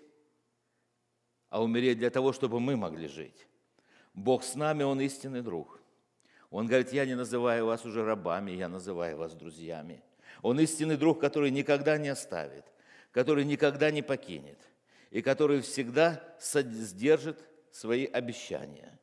а 1.50 1.64
умереть 1.64 2.00
для 2.00 2.10
того, 2.10 2.34
чтобы 2.34 2.60
мы 2.60 2.76
могли 2.76 3.08
жить. 3.08 3.48
Бог 4.16 4.44
с 4.44 4.56
нами, 4.56 4.82
Он 4.84 5.00
истинный 5.00 5.42
друг. 5.42 5.80
Он 6.50 6.66
говорит, 6.66 6.92
я 6.92 7.06
не 7.06 7.16
называю 7.16 7.68
вас 7.68 7.86
уже 7.86 8.04
рабами, 8.04 8.52
я 8.52 8.68
называю 8.68 9.18
вас 9.18 9.34
друзьями. 9.34 10.02
Он 10.42 10.60
истинный 10.60 10.98
друг, 10.98 11.20
который 11.20 11.52
никогда 11.52 11.98
не 11.98 12.10
оставит, 12.10 12.66
который 13.12 13.46
никогда 13.46 13.92
не 13.92 14.02
покинет 14.02 14.58
и 15.12 15.22
который 15.22 15.62
всегда 15.62 16.24
сдержит 16.40 17.44
свои 17.72 18.06
обещания. 18.06 18.98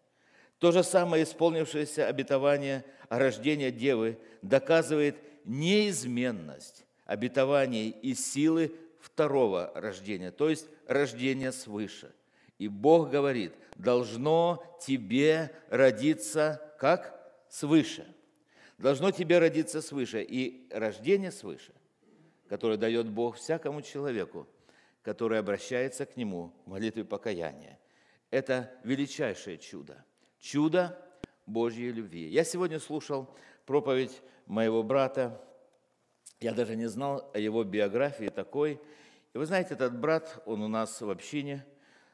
То 0.59 0.73
же 0.73 0.83
самое 0.83 1.25
исполнившееся 1.25 2.09
обетование 2.09 2.85
о 3.09 3.19
рождении 3.19 3.71
Девы 3.71 4.19
доказывает 4.43 5.17
неизменность 5.45 6.84
обетований 7.05 7.91
и 7.91 8.15
силы 8.15 8.75
второго 9.01 9.71
рождения, 9.75 10.31
то 10.31 10.49
есть 10.49 10.69
рождения 10.87 11.53
свыше. 11.53 12.15
И 12.59 12.69
Бог 12.69 13.11
говорит, 13.11 13.53
должно 13.77 14.65
тебе 14.81 15.51
родиться 15.71 16.63
как? 16.79 17.15
свыше. 17.55 18.05
Должно 18.79 19.13
тебе 19.13 19.39
родиться 19.39 19.81
свыше. 19.81 20.23
И 20.23 20.69
рождение 20.73 21.31
свыше, 21.31 21.73
которое 22.49 22.77
дает 22.77 23.09
Бог 23.09 23.37
всякому 23.37 23.81
человеку, 23.81 24.49
который 25.03 25.39
обращается 25.39 26.05
к 26.05 26.17
Нему 26.17 26.53
в 26.65 26.71
молитве 26.71 27.05
покаяния, 27.05 27.79
это 28.31 28.73
величайшее 28.83 29.59
чудо. 29.59 30.05
Чудо 30.41 30.99
Божьей 31.47 31.93
любви. 31.93 32.27
Я 32.29 32.43
сегодня 32.43 32.81
слушал 32.81 33.33
проповедь 33.67 34.21
моего 34.47 34.83
брата. 34.83 35.41
Я 36.45 36.53
даже 36.53 36.77
не 36.77 36.87
знал 36.87 37.31
о 37.33 37.39
его 37.39 37.65
биографии 37.65 38.29
такой. 38.29 38.81
И 39.33 39.39
вы 39.39 39.47
знаете, 39.47 39.75
этот 39.75 39.99
брат, 39.99 40.43
он 40.47 40.61
у 40.63 40.69
нас 40.69 41.01
в 41.01 41.09
общине, 41.09 41.65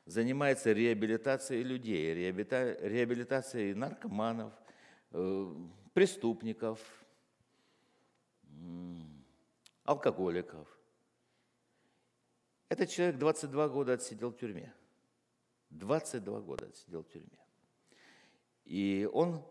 занимается 0.07 0.73
реабилитацией 0.73 1.65
людей, 1.65 2.15
реабилитацией 2.15 3.75
наркоманов, 3.75 4.53
Э, 5.13 5.55
преступников, 5.93 6.79
алкоголиков. 9.85 10.69
Этот 12.69 12.91
человек 12.91 13.19
22 13.19 13.69
года 13.69 13.95
отсидел 13.95 14.31
в 14.31 14.37
тюрьме. 14.37 14.73
22 15.71 16.41
года 16.43 16.67
отсидел 16.67 17.03
в 17.03 17.09
тюрьме. 17.09 17.45
И 18.65 19.09
он 19.13 19.45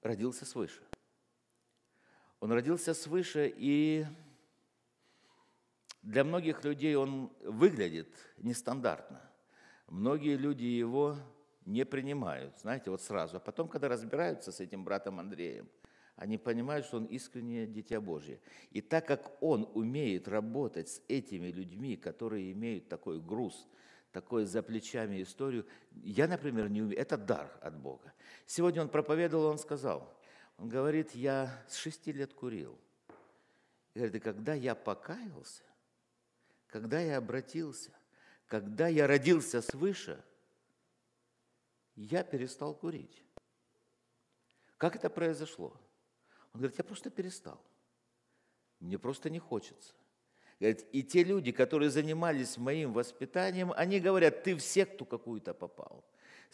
родился 0.00 0.46
свыше. 0.46 0.82
Он 2.44 2.52
родился 2.52 2.92
свыше, 2.92 3.50
и 3.56 4.04
для 6.02 6.24
многих 6.24 6.62
людей 6.62 6.94
он 6.94 7.32
выглядит 7.40 8.14
нестандартно. 8.36 9.22
Многие 9.88 10.36
люди 10.36 10.64
его 10.64 11.16
не 11.64 11.86
принимают, 11.86 12.58
знаете, 12.58 12.90
вот 12.90 13.00
сразу. 13.00 13.38
А 13.38 13.40
потом, 13.40 13.66
когда 13.66 13.88
разбираются 13.88 14.52
с 14.52 14.60
этим 14.60 14.84
братом 14.84 15.20
Андреем, 15.20 15.70
они 16.16 16.36
понимают, 16.36 16.84
что 16.84 16.98
он 16.98 17.06
искреннее 17.06 17.66
дитя 17.66 18.02
Божье. 18.02 18.38
И 18.72 18.82
так 18.82 19.06
как 19.06 19.42
он 19.42 19.66
умеет 19.72 20.28
работать 20.28 20.90
с 20.90 21.02
этими 21.08 21.46
людьми, 21.46 21.96
которые 21.96 22.52
имеют 22.52 22.90
такой 22.90 23.22
груз, 23.22 23.66
такой 24.12 24.44
за 24.44 24.62
плечами 24.62 25.22
историю, 25.22 25.64
я, 26.02 26.28
например, 26.28 26.68
не 26.68 26.82
умею. 26.82 27.00
Это 27.00 27.16
дар 27.16 27.50
от 27.62 27.78
Бога. 27.78 28.12
Сегодня 28.44 28.82
он 28.82 28.90
проповедовал, 28.90 29.46
он 29.46 29.56
сказал, 29.56 30.14
он 30.56 30.68
говорит, 30.68 31.14
я 31.14 31.62
с 31.68 31.76
шести 31.76 32.12
лет 32.12 32.32
курил. 32.32 32.78
И 33.94 33.98
говорит, 33.98 34.16
и 34.16 34.20
когда 34.20 34.54
я 34.54 34.74
покаялся, 34.74 35.62
когда 36.66 37.00
я 37.00 37.18
обратился, 37.18 37.90
когда 38.46 38.88
я 38.88 39.06
родился 39.06 39.62
свыше, 39.62 40.22
я 41.96 42.24
перестал 42.24 42.74
курить. 42.74 43.22
Как 44.76 44.96
это 44.96 45.08
произошло? 45.08 45.76
Он 46.52 46.60
говорит, 46.60 46.78
я 46.78 46.84
просто 46.84 47.10
перестал. 47.10 47.60
Мне 48.80 48.98
просто 48.98 49.30
не 49.30 49.38
хочется. 49.38 49.94
Говорит, 50.60 50.86
и 50.92 51.02
те 51.02 51.24
люди, 51.24 51.52
которые 51.52 51.90
занимались 51.90 52.56
моим 52.56 52.92
воспитанием, 52.92 53.72
они 53.76 54.00
говорят, 54.00 54.44
ты 54.44 54.54
в 54.54 54.60
секту 54.60 55.04
какую-то 55.04 55.54
попал. 55.54 56.04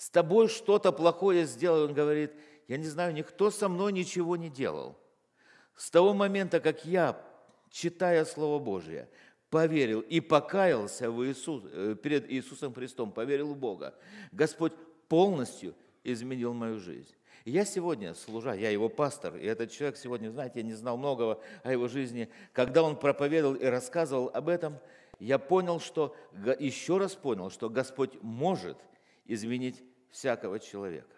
С 0.00 0.08
тобой 0.08 0.48
что-то 0.48 0.92
плохое 0.92 1.44
сделал. 1.44 1.84
Он 1.84 1.92
говорит, 1.92 2.32
я 2.68 2.78
не 2.78 2.86
знаю, 2.86 3.12
никто 3.12 3.50
со 3.50 3.68
мной 3.68 3.92
ничего 3.92 4.34
не 4.34 4.48
делал. 4.48 4.96
С 5.76 5.90
того 5.90 6.14
момента, 6.14 6.58
как 6.58 6.86
я, 6.86 7.22
читая 7.68 8.24
Слово 8.24 8.64
Божие, 8.64 9.10
поверил 9.50 10.00
и 10.00 10.20
покаялся 10.20 11.10
в 11.10 11.22
Иисус, 11.26 11.64
э, 11.66 11.96
перед 12.02 12.32
Иисусом 12.32 12.72
Христом, 12.72 13.12
поверил 13.12 13.52
в 13.52 13.58
Бога, 13.58 13.94
Господь 14.32 14.72
полностью 15.06 15.74
изменил 16.02 16.54
мою 16.54 16.78
жизнь. 16.78 17.14
Я 17.44 17.66
сегодня, 17.66 18.14
служа, 18.14 18.54
я 18.54 18.70
его 18.70 18.88
пастор, 18.88 19.36
и 19.36 19.44
этот 19.44 19.70
человек 19.70 19.98
сегодня, 19.98 20.30
знаете, 20.30 20.60
я 20.60 20.62
не 20.62 20.72
знал 20.72 20.96
многого 20.96 21.42
о 21.62 21.72
его 21.72 21.88
жизни. 21.88 22.30
Когда 22.54 22.82
он 22.82 22.96
проповедовал 22.96 23.54
и 23.54 23.66
рассказывал 23.66 24.30
об 24.32 24.48
этом, 24.48 24.78
я 25.18 25.38
понял, 25.38 25.78
что, 25.78 26.16
еще 26.58 26.96
раз 26.96 27.14
понял, 27.14 27.50
что 27.50 27.68
Господь 27.68 28.12
может 28.22 28.78
изменить 29.26 29.84
всякого 30.10 30.58
человека. 30.58 31.16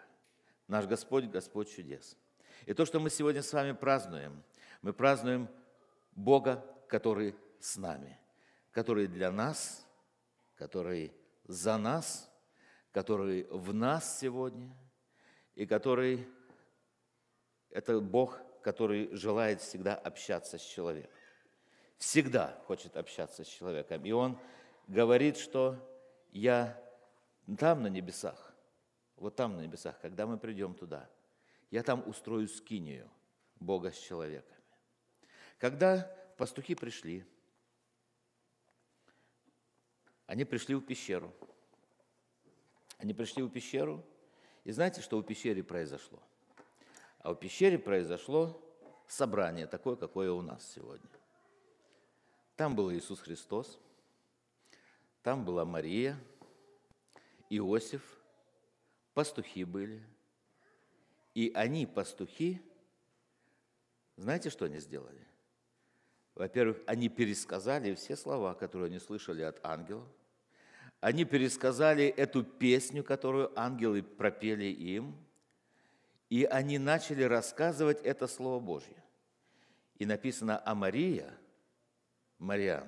Наш 0.67 0.85
Господь– 0.85 1.25
Господь 1.31 1.69
чудес. 1.69 2.17
И 2.65 2.73
то, 2.73 2.85
что 2.85 2.99
мы 2.99 3.09
сегодня 3.09 3.41
с 3.41 3.51
вами 3.51 3.73
празднуем, 3.73 4.43
мы 4.81 4.93
празднуем 4.93 5.49
Бога, 6.11 6.65
который 6.87 7.35
с 7.59 7.77
нами, 7.77 8.19
который 8.71 9.07
для 9.07 9.31
нас, 9.31 9.85
который 10.55 11.13
за 11.45 11.77
нас, 11.77 12.31
который 12.91 13.43
в 13.49 13.73
нас 13.73 14.19
сегодня– 14.19 14.75
и 15.55 15.65
который– 15.65 16.27
это 17.69 17.99
Бог, 17.99 18.39
который 18.61 19.13
желает 19.15 19.61
всегда 19.61 19.95
общаться 19.95 20.57
с 20.57 20.61
человеком. 20.61 21.11
Всегда 21.97 22.59
хочет 22.65 22.97
общаться 22.97 23.43
с 23.43 23.47
человеком. 23.47 24.03
И 24.03 24.11
Он 24.11 24.37
говорит, 24.87 25.37
что 25.37 25.77
я 26.31 26.79
там 27.57 27.83
на 27.83 27.87
небесах, 27.87 28.52
вот 29.15 29.35
там 29.35 29.57
на 29.57 29.61
небесах, 29.61 29.99
когда 30.01 30.25
мы 30.25 30.37
придем 30.37 30.73
туда, 30.73 31.09
я 31.71 31.83
там 31.83 32.07
устрою 32.07 32.47
скинию 32.47 33.09
Бога 33.59 33.91
с 33.91 33.97
человеками. 33.97 34.61
Когда 35.57 36.03
пастухи 36.37 36.75
пришли, 36.75 37.25
они 40.25 40.45
пришли 40.45 40.75
в 40.75 40.81
пещеру. 40.81 41.33
Они 42.97 43.13
пришли 43.13 43.43
в 43.43 43.49
пещеру– 43.49 44.03
и 44.63 44.71
знаете, 44.71 45.01
что 45.01 45.17
у 45.17 45.23
пещеры 45.23 45.61
произошло? 45.61 46.19
А 47.19 47.31
у 47.31 47.35
пещеры 47.35 47.77
произошло 47.77 48.61
собрание 49.07 49.67
такое, 49.67 49.95
какое 49.95 50.31
у 50.31 50.41
нас 50.41 50.65
сегодня. 50.71 51.09
Там 52.55 52.75
был 52.75 52.91
Иисус 52.91 53.19
Христос, 53.19 53.79
там 55.21 55.43
была 55.43 55.65
Мария, 55.65 56.17
Иосиф, 57.49 58.19
пастухи 59.13 59.63
были. 59.63 60.03
И 61.33 61.51
они, 61.55 61.85
пастухи, 61.85 62.61
знаете, 64.17 64.49
что 64.49 64.65
они 64.65 64.79
сделали? 64.79 65.27
Во-первых, 66.35 66.77
они 66.85 67.09
пересказали 67.09 67.93
все 67.95 68.15
слова, 68.15 68.53
которые 68.53 68.87
они 68.87 68.99
слышали 68.99 69.41
от 69.41 69.63
ангелов– 69.65 70.07
они 71.03 71.25
пересказали 71.25 72.05
эту 72.05 72.45
песню, 72.45 73.03
которую 73.03 73.51
ангелы 73.59 74.01
пропели 74.01 74.67
им, 74.67 75.17
и 76.29 76.45
они 76.45 76.79
начали 76.79 77.23
рассказывать 77.23 77.99
это 78.03 78.25
Слово 78.25 78.61
Божье. 78.61 78.95
И 79.95 80.05
написано, 80.05 80.61
а 80.65 80.73
Мария, 80.73 81.37
Мариан, 82.39 82.87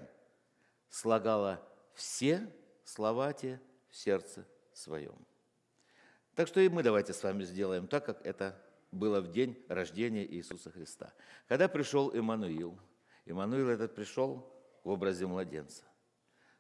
слагала 0.88 1.62
все 1.94 2.50
слова 2.86 3.34
те 3.34 3.60
в 3.90 3.98
сердце 3.98 4.48
своем. 4.72 5.18
Так 6.36 6.50
что 6.50 6.60
и 6.60 6.68
мы 6.68 6.84
давайте 6.84 7.14
с 7.14 7.24
вами 7.24 7.44
сделаем 7.44 7.88
так, 7.88 8.06
как 8.06 8.26
это 8.26 8.62
было 8.92 9.22
в 9.22 9.32
день 9.32 9.58
рождения 9.70 10.26
Иисуса 10.26 10.70
Христа. 10.70 11.14
Когда 11.48 11.68
пришел 11.68 12.16
Иммануил, 12.16 12.78
Иммануил 13.26 13.70
этот 13.70 13.96
пришел 13.96 14.52
в 14.84 14.90
образе 14.90 15.26
младенца. 15.28 15.84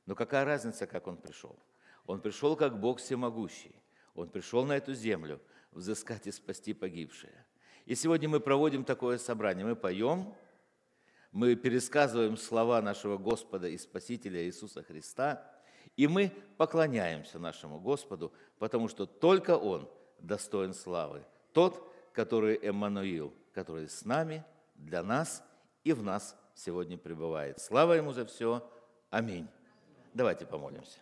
Но 0.05 0.15
какая 0.15 0.45
разница, 0.45 0.88
как 0.88 1.07
он 1.07 1.17
пришел? 1.17 1.59
Он 2.05 2.21
пришел 2.21 2.55
как 2.55 2.79
Бог 2.79 2.99
всемогущий. 2.99 3.75
Он 4.13 4.29
пришел 4.29 4.65
на 4.65 4.77
эту 4.77 4.93
землю 4.93 5.41
взыскать 5.71 6.25
и 6.27 6.31
спасти 6.31 6.73
погибшие. 6.73 7.45
И 7.85 7.95
сегодня 7.95 8.29
мы 8.29 8.39
проводим 8.39 8.85
такое 8.85 9.17
собрание. 9.17 9.65
Мы 9.65 9.75
поем, 9.75 10.33
мы 11.31 11.55
пересказываем 11.55 12.38
слова 12.38 12.81
нашего 12.81 13.17
Господа 13.17 13.67
и 13.67 13.77
Спасителя 13.77 14.43
Иисуса 14.45 14.83
Христа, 14.83 15.51
и 15.97 16.08
мы 16.08 16.31
поклоняемся 16.58 17.39
нашему 17.39 17.79
Господу, 17.79 18.31
потому 18.60 18.88
что 18.88 19.05
только 19.05 19.58
Он 19.58 19.89
достоин 20.19 20.73
славы. 20.73 21.23
Тот, 21.53 21.91
который 22.13 22.58
Эммануил, 22.62 23.34
который 23.53 23.88
с 23.88 24.05
нами, 24.05 24.43
для 24.75 25.03
нас 25.03 25.43
и 25.84 25.93
в 25.93 26.03
нас 26.03 26.38
сегодня 26.53 26.97
пребывает. 26.97 27.60
Слава 27.60 27.93
Ему 27.93 28.12
за 28.12 28.25
все. 28.25 28.67
Аминь. 29.10 29.47
Давайте 30.13 30.45
помолимся. 30.45 30.99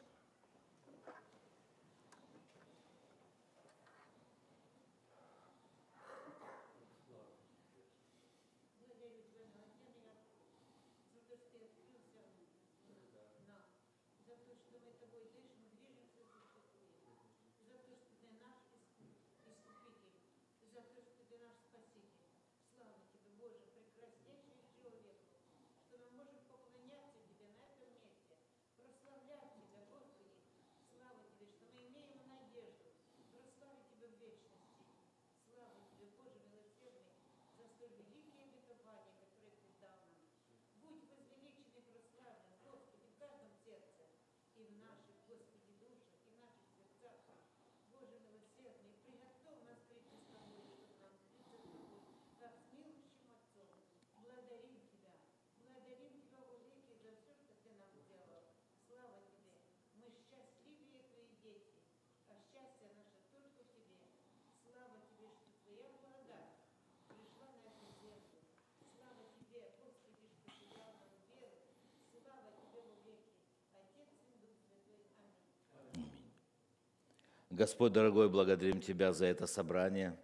Господь, 77.64 77.94
дорогой, 77.94 78.28
благодарим 78.28 78.82
Тебя 78.82 79.14
за 79.14 79.26
это 79.26 79.48
собрание, 79.48 80.18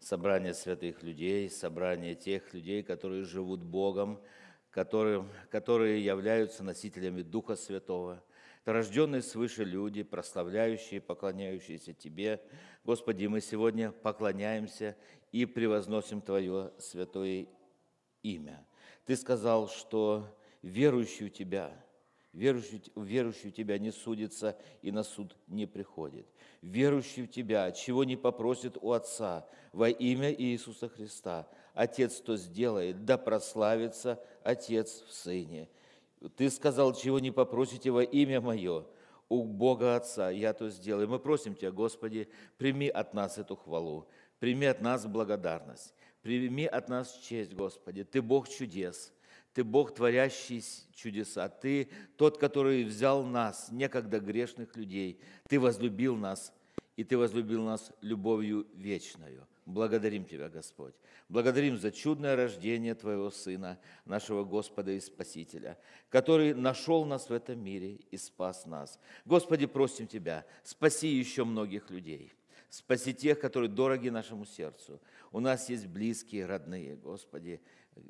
собрание 0.00 0.54
святых 0.54 1.02
людей, 1.02 1.50
собрание 1.50 2.14
тех 2.14 2.54
людей, 2.54 2.82
которые 2.82 3.24
живут 3.24 3.62
Богом, 3.62 4.18
которые, 4.70 5.28
которые 5.50 6.02
являются 6.02 6.64
носителями 6.64 7.20
Духа 7.20 7.54
Святого, 7.54 8.24
рожденные 8.64 9.20
свыше 9.20 9.62
люди, 9.62 10.04
прославляющие, 10.04 11.02
поклоняющиеся 11.02 11.92
Тебе. 11.92 12.40
Господи, 12.82 13.26
мы 13.26 13.42
сегодня 13.42 13.92
поклоняемся 13.92 14.96
и 15.32 15.44
превозносим 15.44 16.22
Твое 16.22 16.72
святое 16.78 17.46
имя. 18.22 18.66
Ты 19.04 19.16
сказал, 19.16 19.68
что 19.68 20.34
верующий 20.62 21.26
у 21.26 21.28
Тебя, 21.28 21.76
верующий, 22.36 22.82
верующий 22.94 23.48
у 23.48 23.52
Тебя 23.52 23.78
не 23.78 23.90
судится 23.90 24.56
и 24.82 24.92
на 24.92 25.02
суд 25.02 25.34
не 25.48 25.66
приходит. 25.66 26.26
Верующий 26.62 27.24
в 27.24 27.30
Тебя, 27.30 27.72
чего 27.72 28.04
не 28.04 28.16
попросит 28.16 28.76
у 28.80 28.92
Отца 28.92 29.48
во 29.72 29.88
имя 29.88 30.32
Иисуса 30.32 30.88
Христа, 30.88 31.48
Отец 31.74 32.20
то 32.20 32.36
сделает, 32.36 33.04
да 33.04 33.18
прославится 33.18 34.22
Отец 34.42 35.02
в 35.08 35.12
Сыне. 35.12 35.68
Ты 36.36 36.50
сказал, 36.50 36.94
чего 36.94 37.18
не 37.18 37.30
попросите 37.30 37.90
во 37.90 38.02
имя 38.02 38.40
Мое, 38.40 38.86
у 39.28 39.42
Бога 39.42 39.96
Отца, 39.96 40.30
я 40.30 40.52
то 40.52 40.68
сделаю. 40.68 41.08
Мы 41.08 41.18
просим 41.18 41.54
Тебя, 41.54 41.72
Господи, 41.72 42.28
прими 42.58 42.88
от 42.88 43.14
нас 43.14 43.38
эту 43.38 43.56
хвалу, 43.56 44.06
прими 44.38 44.66
от 44.66 44.80
нас 44.82 45.06
благодарность, 45.06 45.94
прими 46.22 46.66
от 46.66 46.88
нас 46.88 47.12
честь, 47.18 47.54
Господи. 47.54 48.04
Ты 48.04 48.22
Бог 48.22 48.48
чудес, 48.48 49.12
Ты 49.56 49.64
Бог, 49.64 49.94
творящий 49.94 50.62
чудеса, 50.94 51.48
Ты 51.48 51.88
тот, 52.18 52.36
который 52.36 52.84
взял 52.84 53.24
нас, 53.24 53.68
некогда 53.72 54.20
грешных 54.20 54.76
людей, 54.76 55.18
Ты 55.48 55.58
возлюбил 55.58 56.14
нас, 56.14 56.52
и 56.94 57.04
Ты 57.04 57.16
возлюбил 57.16 57.64
нас 57.64 57.90
любовью 58.02 58.66
вечною. 58.74 59.48
Благодарим 59.64 60.26
Тебя, 60.26 60.50
Господь. 60.50 60.92
Благодарим 61.30 61.78
за 61.78 61.90
чудное 61.90 62.36
рождение 62.36 62.94
Твоего 62.94 63.30
Сына, 63.30 63.78
нашего 64.04 64.44
Господа 64.44 64.92
и 64.92 65.00
Спасителя, 65.00 65.78
который 66.10 66.52
нашел 66.52 67.06
нас 67.06 67.30
в 67.30 67.32
этом 67.32 67.58
мире 67.58 68.00
и 68.10 68.18
спас 68.18 68.66
нас. 68.66 69.00
Господи, 69.24 69.64
просим 69.64 70.06
Тебя, 70.06 70.44
спаси 70.64 71.08
еще 71.08 71.44
многих 71.46 71.88
людей. 71.88 72.34
Спаси 72.68 73.14
тех, 73.14 73.40
которые 73.40 73.70
дороги 73.70 74.10
нашему 74.10 74.44
сердцу. 74.44 75.00
У 75.32 75.40
нас 75.40 75.70
есть 75.70 75.86
близкие, 75.86 76.44
родные, 76.44 76.96
Господи, 76.96 77.62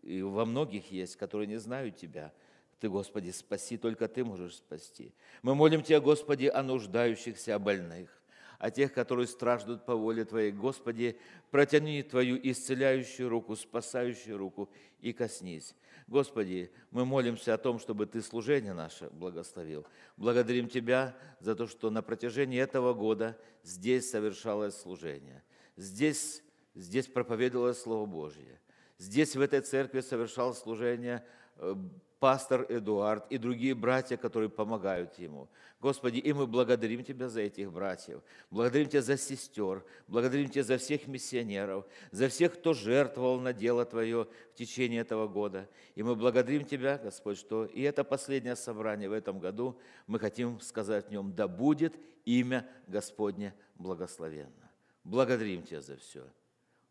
и 0.02 0.22
во 0.22 0.44
многих 0.44 0.90
есть, 0.90 1.16
которые 1.16 1.46
не 1.46 1.58
знают 1.58 1.96
Тебя. 1.96 2.32
Ты, 2.80 2.88
Господи, 2.88 3.30
спаси, 3.30 3.76
только 3.76 4.08
Ты 4.08 4.24
можешь 4.24 4.56
спасти. 4.56 5.14
Мы 5.42 5.54
молим 5.54 5.82
Тебя, 5.82 6.00
Господи, 6.00 6.46
о 6.46 6.62
нуждающихся, 6.62 7.54
о 7.54 7.58
больных 7.58 8.16
о 8.58 8.70
тех, 8.70 8.92
которые 8.92 9.26
страждут 9.26 9.84
по 9.84 9.94
воле 9.94 10.24
Твоей. 10.24 10.52
Господи, 10.52 11.18
протяни 11.50 12.02
Твою 12.02 12.38
исцеляющую 12.42 13.28
руку, 13.28 13.56
спасающую 13.56 14.36
руку 14.36 14.70
и 15.00 15.12
коснись. 15.12 15.74
Господи, 16.06 16.70
мы 16.90 17.04
молимся 17.04 17.54
о 17.54 17.58
том, 17.58 17.78
чтобы 17.78 18.06
Ты 18.06 18.22
служение 18.22 18.72
наше 18.72 19.10
благословил. 19.10 19.86
Благодарим 20.16 20.68
Тебя 20.68 21.16
за 21.40 21.54
то, 21.54 21.66
что 21.66 21.90
на 21.90 22.02
протяжении 22.02 22.60
этого 22.60 22.94
года 22.94 23.38
здесь 23.62 24.10
совершалось 24.10 24.76
служение. 24.76 25.42
Здесь, 25.76 26.42
здесь 26.74 27.06
проповедовалось 27.06 27.80
Слово 27.80 28.06
Божье. 28.06 28.60
Здесь, 28.98 29.36
в 29.36 29.40
этой 29.40 29.60
церкви, 29.60 30.00
совершал 30.00 30.54
служение 30.54 31.24
э, 31.56 31.74
пастор 32.18 32.66
Эдуард 32.68 33.30
и 33.30 33.38
другие 33.38 33.74
братья, 33.74 34.16
которые 34.16 34.48
помогают 34.48 35.18
ему. 35.18 35.48
Господи, 35.80 36.18
и 36.18 36.32
мы 36.32 36.46
благодарим 36.46 37.04
Тебя 37.04 37.28
за 37.28 37.42
этих 37.42 37.70
братьев, 37.70 38.22
благодарим 38.50 38.88
Тебя 38.88 39.02
за 39.02 39.18
сестер, 39.18 39.84
благодарим 40.08 40.48
Тебя 40.48 40.64
за 40.64 40.78
всех 40.78 41.06
миссионеров, 41.06 41.84
за 42.10 42.28
всех, 42.28 42.54
кто 42.54 42.72
жертвовал 42.72 43.40
на 43.40 43.52
дело 43.52 43.84
Твое 43.84 44.26
в 44.52 44.54
течение 44.54 45.02
этого 45.02 45.28
года. 45.28 45.68
И 45.94 46.02
мы 46.02 46.16
благодарим 46.16 46.64
Тебя, 46.64 46.98
Господь, 46.98 47.38
что 47.38 47.66
и 47.66 47.82
это 47.82 48.04
последнее 48.04 48.56
собрание 48.56 49.08
в 49.08 49.12
этом 49.12 49.38
году, 49.38 49.78
мы 50.06 50.18
хотим 50.18 50.60
сказать 50.60 51.08
в 51.08 51.10
нем, 51.10 51.34
да 51.34 51.46
будет 51.46 51.94
имя 52.24 52.66
Господне 52.86 53.54
благословенно. 53.74 54.70
Благодарим 55.04 55.62
Тебя 55.62 55.82
за 55.82 55.96
все. 55.98 56.24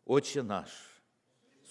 Отче 0.04 0.42
наш, 0.42 0.95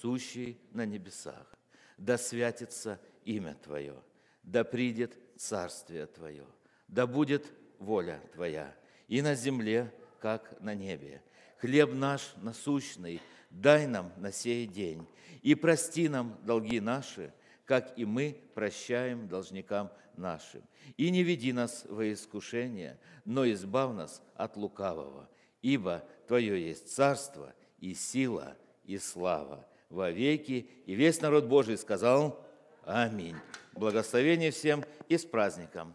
сущий 0.06 0.60
на 0.72 0.86
небесах, 0.86 1.52
да 1.98 2.20
святится 2.20 3.00
имя 3.24 3.56
Твое, 3.56 3.96
да 4.44 4.64
придет 4.64 5.18
Царствие 5.36 6.06
Твое, 6.06 6.46
да 6.88 7.08
будет 7.08 7.52
воля 7.80 8.22
Твоя 8.32 8.76
и 9.08 9.24
на 9.24 9.34
земле, 9.34 9.92
как 10.22 10.62
на 10.62 10.76
небе. 10.76 11.24
Хлеб 11.58 11.92
наш 11.92 12.36
насущный 12.38 13.20
дай 13.50 13.88
нам 13.88 14.14
на 14.18 14.32
сей 14.32 14.68
день, 14.68 15.08
и 15.42 15.56
прости 15.56 16.08
нам 16.08 16.38
долги 16.44 16.80
наши, 16.80 17.34
как 17.66 17.98
и 17.98 18.06
мы 18.06 18.40
прощаем 18.54 19.28
должникам 19.28 19.92
нашим. 20.18 20.62
И 20.98 21.10
не 21.10 21.24
веди 21.24 21.52
нас 21.52 21.84
во 21.90 22.14
искушение, 22.14 23.00
но 23.26 23.52
избав 23.52 23.96
нас 23.96 24.22
от 24.36 24.56
лукавого, 24.56 25.28
ибо 25.64 26.08
Твое 26.28 26.64
есть 26.64 26.94
царство 26.94 27.56
и 27.80 27.96
сила 27.96 28.56
и 28.84 29.00
слава 29.00 29.68
во 29.96 30.12
веки. 30.12 30.70
И 30.86 30.94
весь 30.94 31.22
народ 31.22 31.46
Божий 31.46 31.78
сказал– 31.78 32.40
Аминь. 32.86 33.36
Благословение 33.74 34.52
всем 34.52 34.86
и 35.10 35.18
с 35.18 35.26
праздником! 35.26 35.94